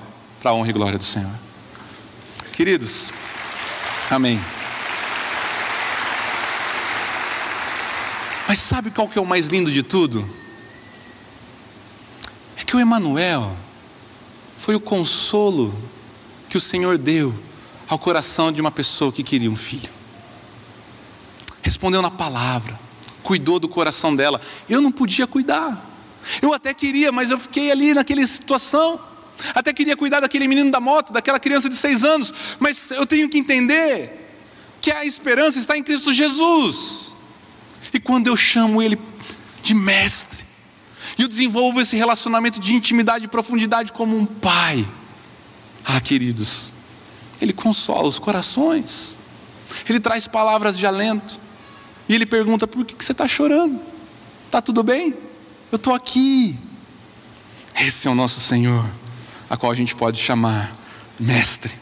[0.41, 1.33] para a honra e glória do Senhor.
[2.53, 3.11] Queridos,
[4.11, 4.39] amém.
[8.47, 10.29] Mas sabe qual que é o mais lindo de tudo?
[12.59, 13.57] É que o Emanuel
[14.57, 15.75] foi o consolo
[16.49, 17.35] que o Senhor deu
[17.89, 19.91] ao coração de uma pessoa que queria um filho.
[21.63, 22.79] Respondeu na palavra,
[23.23, 24.41] cuidou do coração dela.
[24.69, 25.85] Eu não podia cuidar.
[26.41, 29.01] Eu até queria, mas eu fiquei ali naquela situação.
[29.55, 33.29] Até queria cuidar daquele menino da moto, daquela criança de seis anos, mas eu tenho
[33.29, 34.27] que entender
[34.81, 37.15] que a esperança está em Cristo Jesus.
[37.93, 38.99] E quando eu chamo Ele
[39.63, 40.36] de mestre,
[41.19, 44.87] e eu desenvolvo esse relacionamento de intimidade e profundidade como um pai,
[45.85, 46.73] ah, queridos,
[47.41, 49.17] Ele consola os corações,
[49.89, 51.41] Ele traz palavras de alento,
[52.09, 53.81] e Ele pergunta: por que você está chorando?
[54.47, 55.15] Está tudo bem?
[55.71, 56.57] Eu estou aqui.
[57.79, 58.89] Esse é o nosso Senhor,
[59.49, 60.75] a qual a gente pode chamar
[61.19, 61.73] Mestre.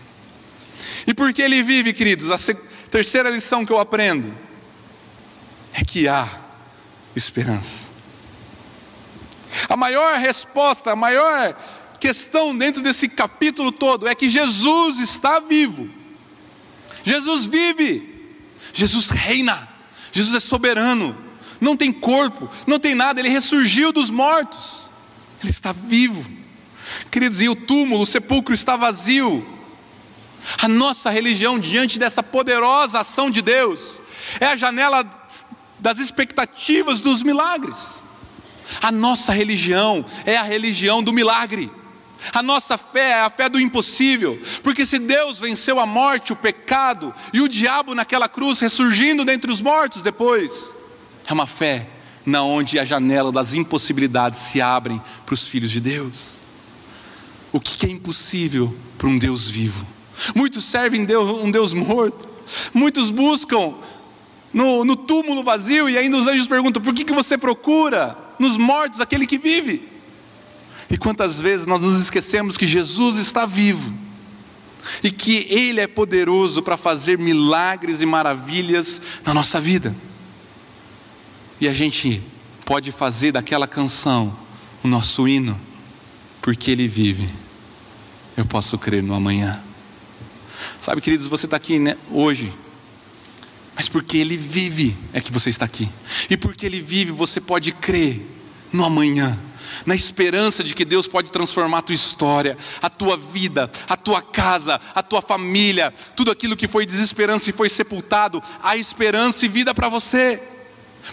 [1.07, 2.31] E por que Ele vive, queridos?
[2.31, 2.37] A
[2.91, 4.33] terceira lição que eu aprendo
[5.73, 6.29] é que há
[7.15, 7.94] esperança.
[9.69, 11.57] A maior resposta, a maior
[12.01, 15.89] questão dentro desse capítulo todo é que Jesus está vivo.
[17.03, 18.33] Jesus vive.
[18.73, 19.69] Jesus reina.
[20.13, 21.17] Jesus é soberano.
[21.61, 24.91] Não tem corpo, não tem nada, ele ressurgiu dos mortos.
[25.43, 26.25] Ele está vivo.
[27.11, 29.47] Queridos, e o túmulo, o sepulcro está vazio.
[30.61, 34.03] A nossa religião, diante dessa poderosa ação de Deus,
[34.41, 35.09] é a janela
[35.79, 38.03] das expectativas dos milagres.
[38.81, 41.71] A nossa religião é a religião do milagre.
[42.33, 46.37] A nossa fé é a fé do impossível, porque se Deus venceu a morte, o
[46.37, 50.75] pecado e o diabo naquela cruz, ressurgindo dentre os mortos depois,
[51.27, 51.87] é uma fé
[52.25, 56.39] na onde a janela das impossibilidades se abrem para os filhos de Deus.
[57.53, 59.87] O que é impossível para um Deus vivo?
[60.35, 62.27] Muitos servem Deus, um Deus morto,
[62.73, 63.75] muitos buscam
[64.53, 68.57] no, no túmulo vazio, e ainda os anjos perguntam: por que, que você procura nos
[68.57, 69.89] mortos aquele que vive?
[70.91, 73.93] E quantas vezes nós nos esquecemos que Jesus está vivo
[75.03, 79.95] e que Ele é poderoso para fazer milagres e maravilhas na nossa vida.
[81.61, 82.23] E a gente
[82.65, 84.37] pode fazer daquela canção
[84.83, 85.59] o nosso hino,
[86.43, 87.29] porque Ele vive.
[88.37, 89.63] Eu posso crer no amanhã.
[90.81, 92.53] Sabe, queridos, você está aqui né, hoje
[93.75, 95.89] mas porque Ele vive é que você está aqui.
[96.31, 98.21] E porque Ele vive, você pode crer
[98.73, 99.39] no amanhã,
[99.85, 104.23] na esperança de que Deus pode transformar a tua história, a tua vida, a tua
[104.23, 109.49] casa, a tua família, tudo aquilo que foi desesperança e foi sepultado, há esperança e
[109.49, 110.41] vida para você.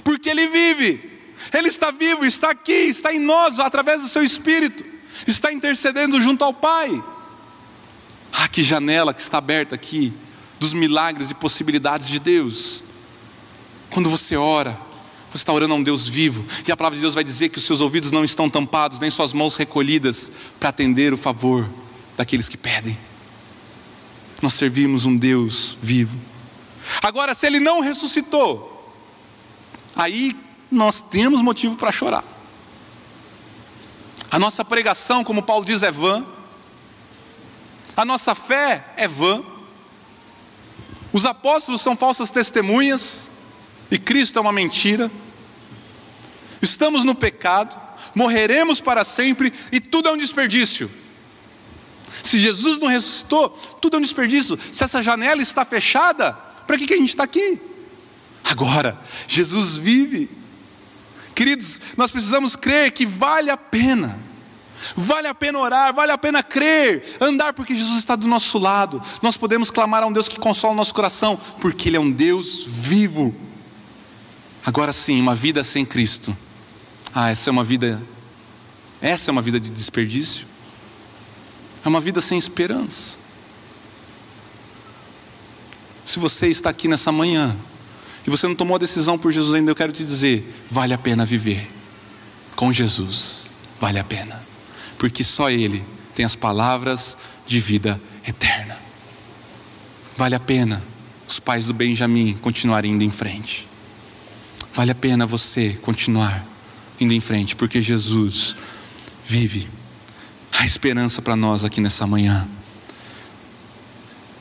[0.04, 1.10] Porque Ele vive.
[1.54, 4.86] Ele está vivo, está aqui, está em nós através do seu espírito.
[5.26, 7.04] Está intercedendo junto ao Pai.
[8.32, 10.14] Ah, que janela que está aberta aqui
[10.62, 12.84] dos milagres e possibilidades de Deus.
[13.90, 14.78] Quando você ora,
[15.32, 17.58] você está orando a um Deus vivo, e a palavra de Deus vai dizer que
[17.58, 21.68] os seus ouvidos não estão tampados, nem suas mãos recolhidas para atender o favor
[22.16, 22.96] daqueles que pedem.
[24.40, 26.16] Nós servimos um Deus vivo.
[27.02, 28.96] Agora, se Ele não ressuscitou,
[29.96, 32.24] aí nós temos motivo para chorar.
[34.30, 36.24] A nossa pregação, como Paulo diz, é vã.
[37.98, 39.44] A nossa fé é vã.
[41.14, 43.30] Os apóstolos são falsas testemunhas
[43.90, 45.12] e Cristo é uma mentira.
[46.62, 47.80] Estamos no pecado,
[48.16, 50.90] morreremos para sempre e tudo é um desperdício.
[52.24, 53.50] Se Jesus não ressuscitou,
[53.82, 54.58] tudo é um desperdício.
[54.72, 56.34] Se essa janela está fechada,
[56.68, 57.60] para que, que a gente está aqui?
[58.44, 60.30] Agora, Jesus vive.
[61.34, 64.31] Queridos, nós precisamos crer que vale a pena
[64.96, 69.02] Vale a pena orar, vale a pena crer, andar porque Jesus está do nosso lado.
[69.22, 72.12] Nós podemos clamar a um Deus que consola o nosso coração, porque Ele é um
[72.12, 73.34] Deus vivo.
[74.66, 76.36] Agora sim, uma vida sem Cristo.
[77.14, 78.02] Ah, essa é uma vida.
[79.02, 80.46] Essa é uma vida de desperdício.
[81.84, 83.18] É uma vida sem esperança.
[86.06, 87.56] Se você está aqui nessa manhã
[88.26, 90.98] e você não tomou a decisão por Jesus ainda, eu quero te dizer: vale a
[90.98, 91.68] pena viver
[92.56, 93.50] com Jesus.
[93.80, 94.51] Vale a pena
[95.02, 95.84] porque só Ele
[96.14, 98.78] tem as palavras de vida eterna.
[100.16, 100.84] Vale a pena
[101.28, 103.68] os pais do Benjamim continuarem indo em frente.
[104.76, 106.46] Vale a pena você continuar
[107.00, 108.56] indo em frente, porque Jesus
[109.26, 109.68] vive.
[110.52, 112.48] Há esperança para nós aqui nessa manhã.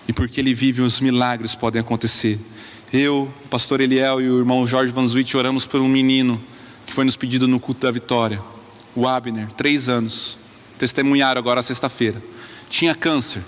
[0.06, 2.38] E porque Ele vive, os milagres podem acontecer.
[2.92, 6.38] Eu, o pastor Eliel e o irmão Jorge Van Zwitt oramos por um menino
[6.84, 8.42] que foi nos pedido no culto da vitória,
[8.94, 10.38] o Abner, três anos
[10.80, 12.22] testemunharam agora sexta-feira.
[12.70, 13.42] Tinha câncer.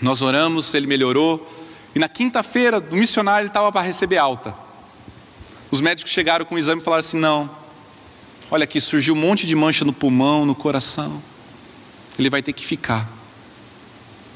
[0.00, 1.46] Nós oramos, ele melhorou.
[1.94, 4.54] E na quinta-feira, do missionário, ele estava para receber alta.
[5.70, 7.50] Os médicos chegaram com o exame e falaram assim: não,
[8.50, 11.22] olha aqui, surgiu um monte de mancha no pulmão, no coração.
[12.18, 13.06] Ele vai ter que ficar.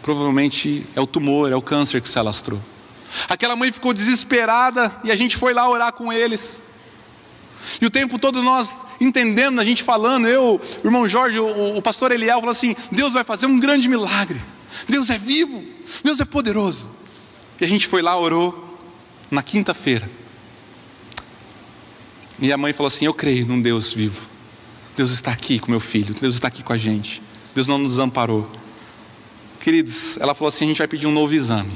[0.02, 2.60] Provavelmente é o tumor, é o câncer que se alastrou.
[3.28, 6.62] Aquela mãe ficou desesperada e a gente foi lá orar com eles.
[7.80, 11.82] E o tempo todo nós entendendo, a gente falando, eu, o irmão Jorge, o, o
[11.82, 14.40] pastor Eliel, falou assim: Deus vai fazer um grande milagre.
[14.88, 15.64] Deus é vivo,
[16.02, 16.88] Deus é poderoso.
[17.61, 18.78] E a gente foi lá, orou,
[19.30, 20.11] na quinta-feira.
[22.40, 24.28] E a mãe falou assim: Eu creio num Deus vivo.
[24.96, 27.22] Deus está aqui com meu filho, Deus está aqui com a gente.
[27.54, 28.50] Deus não nos amparou.
[29.61, 31.72] Queridos, ela falou assim: a gente vai pedir um novo exame.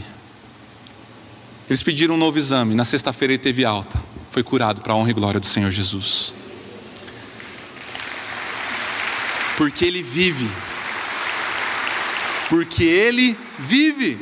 [1.68, 2.74] Eles pediram um novo exame.
[2.74, 4.02] Na sexta-feira ele teve alta.
[4.34, 6.34] Foi curado para a honra e glória do Senhor Jesus.
[9.56, 10.50] Porque ele vive.
[12.48, 14.18] Porque ele vive.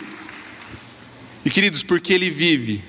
[1.46, 2.84] E queridos, porque ele vive,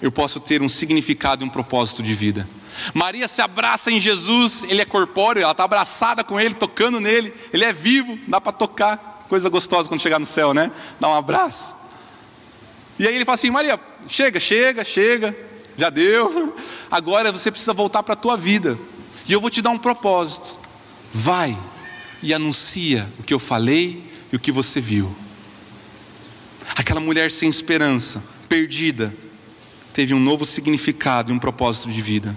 [0.00, 2.48] eu posso ter um significado e um propósito de vida.
[2.94, 7.34] Maria se abraça em Jesus, ele é corpóreo, ela está abraçada com ele, tocando nele,
[7.52, 10.72] ele é vivo, dá para tocar, coisa gostosa quando chegar no céu, né?
[10.98, 11.76] Dá um abraço.
[12.98, 15.36] E aí ele fala assim: Maria, chega, chega, chega,
[15.76, 16.56] já deu,
[16.90, 18.78] agora você precisa voltar para a tua vida,
[19.26, 20.54] e eu vou te dar um propósito.
[21.12, 21.56] Vai
[22.22, 25.14] e anuncia o que eu falei e o que você viu.
[26.76, 29.14] Aquela mulher sem esperança, perdida,
[29.92, 32.36] teve um novo significado e um propósito de vida.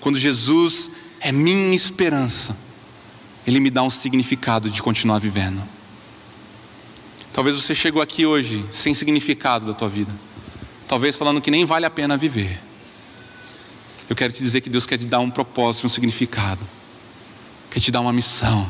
[0.00, 0.90] Quando Jesus
[1.20, 2.56] é minha esperança,
[3.46, 5.62] Ele me dá um significado de continuar vivendo.
[7.32, 10.12] Talvez você chegou aqui hoje sem significado da tua vida.
[10.88, 12.58] Talvez falando que nem vale a pena viver.
[14.08, 16.66] Eu quero te dizer que Deus quer te dar um propósito, um significado.
[17.70, 18.68] Quer te dar uma missão.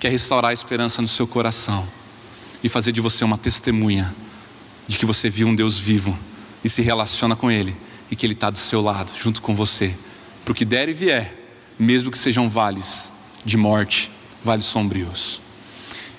[0.00, 1.86] Quer restaurar a esperança no seu coração.
[2.62, 4.14] E fazer de você uma testemunha
[4.88, 6.18] de que você viu um Deus vivo
[6.64, 7.76] e se relaciona com Ele.
[8.10, 9.94] E que Ele está do seu lado, junto com você
[10.44, 11.32] para o que der e vier,
[11.78, 13.10] mesmo que sejam vales
[13.44, 14.10] de morte,
[14.44, 15.40] vales sombrios.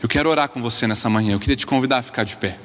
[0.01, 2.57] Eu quero orar com você nessa manhã, eu queria te convidar a ficar de pé.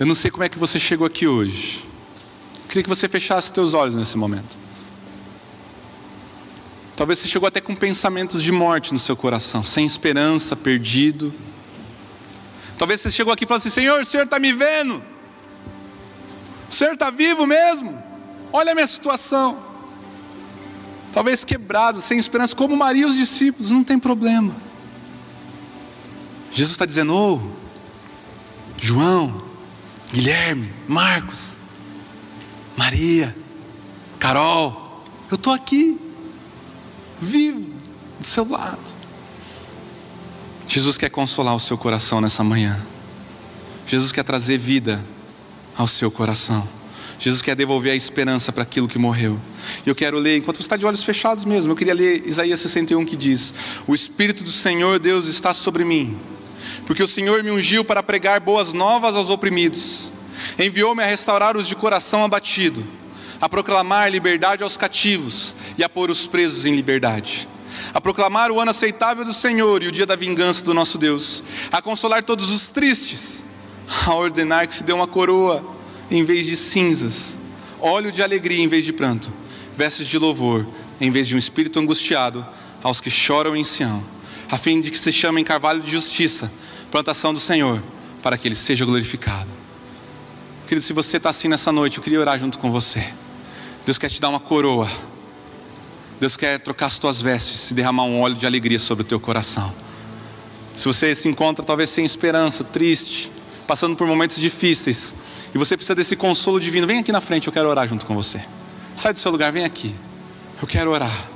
[0.00, 1.84] Eu não sei como é que você chegou aqui hoje.
[2.54, 4.56] Eu queria que você fechasse os teus olhos nesse momento.
[6.96, 11.34] Talvez você chegou até com pensamentos de morte no seu coração, sem esperança, perdido.
[12.78, 15.02] Talvez você chegou aqui e falou assim: Senhor, o Senhor está me vendo?
[16.66, 18.02] O Senhor está vivo mesmo?
[18.50, 19.62] Olha a minha situação.
[21.12, 24.56] Talvez quebrado, sem esperança, como Maria e os discípulos, não tem problema.
[26.50, 27.38] Jesus está dizendo: oh,
[28.78, 29.49] João,
[30.12, 31.56] Guilherme, Marcos,
[32.76, 33.34] Maria,
[34.18, 35.98] Carol, eu estou aqui
[37.20, 37.66] vivo
[38.18, 39.00] do seu lado.
[40.66, 42.84] Jesus quer consolar o seu coração nessa manhã.
[43.86, 45.04] Jesus quer trazer vida
[45.76, 46.66] ao seu coração.
[47.18, 49.38] Jesus quer devolver a esperança para aquilo que morreu.
[49.84, 53.04] Eu quero ler, enquanto você está de olhos fechados mesmo, eu queria ler Isaías 61
[53.04, 53.52] que diz:
[53.86, 56.18] O Espírito do Senhor Deus está sobre mim,
[56.86, 60.12] porque o Senhor me ungiu para pregar boas novas aos oprimidos,
[60.58, 62.84] enviou-me a restaurar os de coração abatido
[63.40, 67.48] a proclamar liberdade aos cativos e a pôr os presos em liberdade,
[67.94, 71.42] a proclamar o ano aceitável do Senhor e o dia da vingança do nosso Deus,
[71.72, 73.42] a consolar todos os tristes,
[74.06, 75.64] a ordenar que se dê uma coroa
[76.10, 77.38] em vez de cinzas,
[77.80, 79.32] óleo de alegria em vez de pranto,
[79.76, 80.68] vestes de louvor
[81.00, 82.46] em vez de um espírito angustiado
[82.82, 84.04] aos que choram em Sião,
[84.50, 86.50] a fim de que se chamem carvalho de justiça,
[86.90, 87.82] plantação do Senhor,
[88.22, 89.48] para que ele seja glorificado.
[90.66, 93.04] Querido, se você está assim nessa noite, eu queria orar junto com você.
[93.84, 94.88] Deus quer te dar uma coroa.
[96.18, 99.18] Deus quer trocar as tuas vestes e derramar um óleo de alegria sobre o teu
[99.18, 99.72] coração.
[100.74, 103.30] Se você se encontra talvez sem esperança, triste,
[103.66, 105.14] passando por momentos difíceis,
[105.54, 108.14] e você precisa desse consolo divino, vem aqui na frente, eu quero orar junto com
[108.14, 108.40] você.
[108.96, 109.94] Sai do seu lugar, vem aqui.
[110.60, 111.30] Eu quero orar.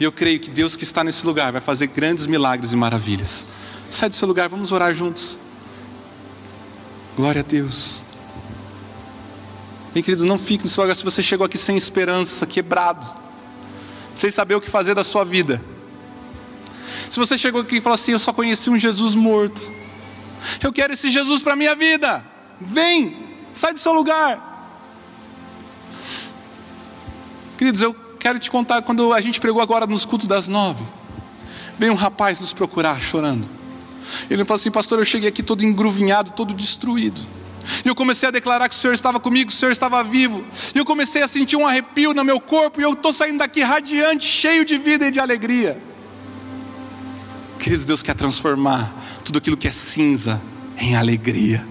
[0.00, 3.46] E eu creio que Deus que está nesse lugar vai fazer grandes milagres e maravilhas.
[3.90, 5.38] Sai do seu lugar, vamos orar juntos.
[7.14, 8.00] Glória a Deus.
[9.92, 13.06] Bem, querido, não fique no seu lugar se você chegou aqui sem esperança, quebrado,
[14.14, 15.62] sem saber o que fazer da sua vida.
[17.10, 19.60] Se você chegou aqui e falou assim: Eu só conheci um Jesus morto,
[20.62, 22.24] eu quero esse Jesus para a minha vida,
[22.58, 24.48] vem, sai do seu lugar.
[27.58, 30.84] Queridos, eu quero te contar, quando a gente pregou agora nos cultos das nove,
[31.78, 33.48] veio um rapaz nos procurar chorando.
[34.30, 37.20] Ele falou assim: Pastor, eu cheguei aqui todo engruvinhado, todo destruído.
[37.84, 40.44] E eu comecei a declarar que o Senhor estava comigo, que o Senhor estava vivo.
[40.74, 42.80] E eu comecei a sentir um arrepio no meu corpo.
[42.80, 45.80] E eu estou saindo daqui radiante, cheio de vida e de alegria.
[47.58, 48.92] Queridos, Deus quer transformar
[49.24, 50.40] tudo aquilo que é cinza
[50.78, 51.66] em alegria,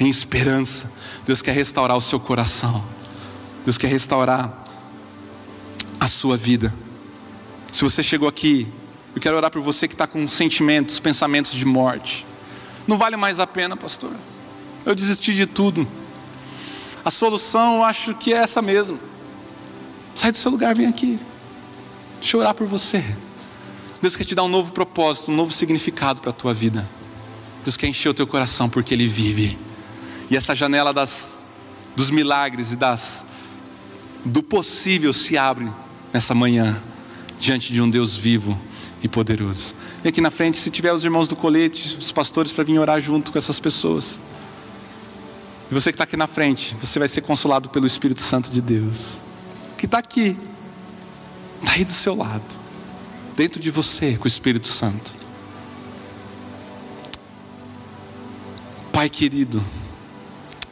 [0.00, 0.92] em esperança.
[1.24, 2.84] Deus quer restaurar o seu coração.
[3.64, 4.65] Deus quer restaurar
[6.06, 6.74] a sua vida.
[7.70, 8.66] Se você chegou aqui,
[9.14, 12.24] eu quero orar por você que está com sentimentos, pensamentos de morte.
[12.86, 14.12] Não vale mais a pena, pastor
[14.86, 15.86] eu desisti de tudo.
[17.04, 18.98] A solução eu acho que é essa mesmo.
[20.14, 21.18] Sai do seu lugar, vem aqui.
[22.20, 23.04] Deixa eu orar por você.
[24.00, 26.88] Deus quer te dar um novo propósito, um novo significado para a tua vida.
[27.64, 29.58] Deus quer encher o teu coração porque Ele vive.
[30.30, 31.36] E essa janela das
[31.96, 33.24] dos milagres e das
[34.24, 35.68] do possível se abre
[36.16, 36.82] nessa manhã
[37.38, 38.58] diante de um Deus vivo
[39.02, 39.74] e poderoso.
[40.02, 42.98] E aqui na frente, se tiver os irmãos do colete, os pastores para vir orar
[43.02, 44.18] junto com essas pessoas.
[45.70, 48.62] E você que está aqui na frente, você vai ser consolado pelo Espírito Santo de
[48.62, 49.18] Deus,
[49.76, 50.38] que está aqui,
[51.60, 52.58] está aí do seu lado,
[53.36, 55.12] dentro de você, com o Espírito Santo.
[58.90, 59.62] Pai querido,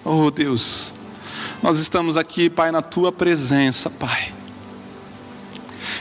[0.02, 0.94] oh Deus,
[1.62, 4.32] nós estamos aqui, Pai, na tua presença, Pai,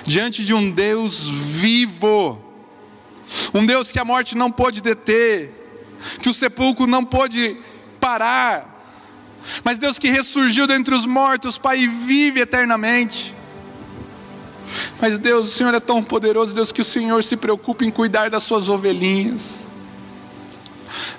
[0.05, 2.39] diante de um Deus vivo,
[3.53, 5.51] um Deus que a morte não pôde deter,
[6.21, 7.57] que o sepulcro não pôde
[7.99, 8.69] parar,
[9.63, 13.33] mas Deus que ressurgiu dentre os mortos, Pai, e vive eternamente.
[15.01, 18.29] Mas Deus, o Senhor é tão poderoso, Deus, que o Senhor se preocupa em cuidar
[18.29, 19.67] das suas ovelhinhas.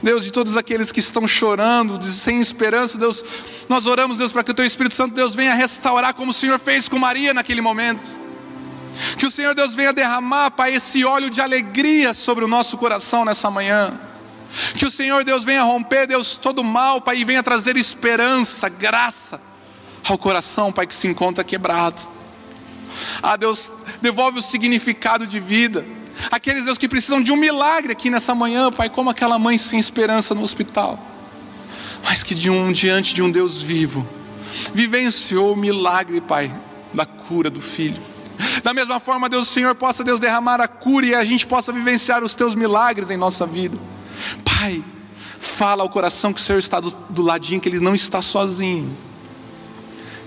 [0.02, 3.24] Deus, de todos aqueles que estão chorando, sem esperança, Deus,
[3.68, 6.58] nós oramos, Deus, para que o Teu Espírito Santo, Deus, venha restaurar, como o Senhor
[6.58, 8.23] fez com Maria naquele momento.
[9.16, 13.24] Que o Senhor, Deus, venha derramar, Pai, esse óleo de alegria sobre o nosso coração
[13.24, 13.98] nessa manhã.
[14.76, 19.40] Que o Senhor Deus venha romper, Deus, todo mal, Pai, e venha trazer esperança, graça
[20.08, 22.00] ao coração, Pai, que se encontra quebrado.
[23.22, 25.84] Ah, Deus, devolve o significado de vida.
[26.30, 29.78] Aqueles Deus que precisam de um milagre aqui nessa manhã, Pai, como aquela mãe sem
[29.78, 30.98] esperança no hospital.
[32.04, 34.06] Mas que de um diante de um Deus vivo,
[34.72, 36.54] vivenciou o milagre, Pai,
[36.92, 38.13] da cura do filho.
[38.62, 42.22] Da mesma forma, Deus, Senhor possa Deus derramar a cura e a gente possa vivenciar
[42.24, 43.78] os teus milagres em nossa vida.
[44.44, 44.82] Pai,
[45.38, 48.96] fala ao coração que o Senhor está do, do ladinho, que Ele não está sozinho.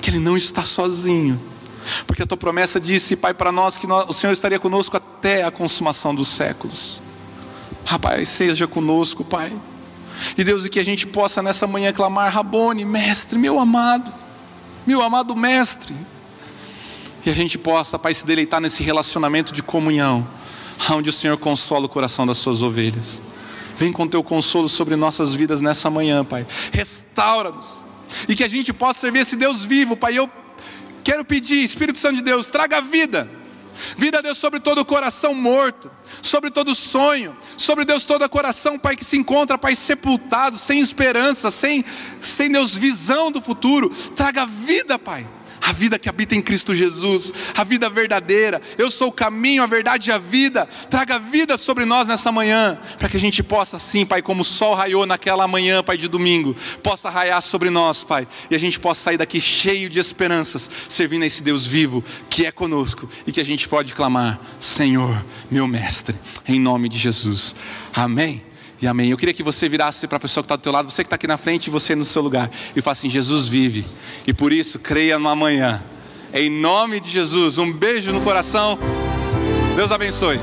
[0.01, 1.39] Que Ele não está sozinho.
[2.05, 5.43] Porque a tua promessa disse, Pai, para nós que nós, o Senhor estaria conosco até
[5.43, 7.01] a consumação dos séculos.
[7.85, 9.51] Rapaz, seja conosco, Pai.
[10.37, 14.11] E Deus, e que a gente possa nessa manhã clamar, Rabone, mestre, meu amado,
[14.85, 15.95] meu amado mestre.
[17.27, 20.25] E a gente possa, Pai, se deleitar nesse relacionamento de comunhão,
[20.91, 23.21] onde o Senhor consola o coração das suas ovelhas.
[23.77, 26.47] Vem com teu consolo sobre nossas vidas nessa manhã, Pai.
[26.71, 27.83] Restaura-nos.
[28.29, 30.17] E que a gente possa servir esse Deus vivo, Pai.
[30.17, 30.29] Eu
[31.03, 33.29] quero pedir, Espírito Santo de Deus, traga vida.
[33.97, 38.79] Vida, Deus, sobre todo o coração morto, sobre todo sonho, sobre Deus, todo o coração,
[38.79, 41.83] Pai, que se encontra, Pai, sepultado, sem esperança, sem,
[42.21, 43.89] sem Deus, visão do futuro.
[44.15, 45.27] Traga vida, Pai
[45.61, 48.61] a vida que habita em Cristo Jesus, a vida verdadeira.
[48.77, 50.65] Eu sou o caminho, a verdade e a vida.
[50.89, 54.45] Traga vida sobre nós nessa manhã, para que a gente possa, assim, Pai, como o
[54.45, 58.79] sol raiou naquela manhã, Pai, de domingo, possa raiar sobre nós, Pai, e a gente
[58.79, 63.31] possa sair daqui cheio de esperanças, servindo a esse Deus vivo que é conosco e
[63.31, 66.15] que a gente pode clamar: Senhor, meu Mestre,
[66.47, 67.55] em nome de Jesus.
[67.93, 68.47] Amém
[68.81, 69.09] e amém.
[69.09, 71.07] Eu queria que você virasse para a pessoa que está do teu lado, você que
[71.07, 73.85] está aqui na frente e você no seu lugar, e fale assim: Jesus vive,
[74.25, 75.81] e por isso creia no amanhã.
[76.33, 78.77] Em nome de Jesus, um beijo no coração.
[79.75, 80.39] Deus abençoe.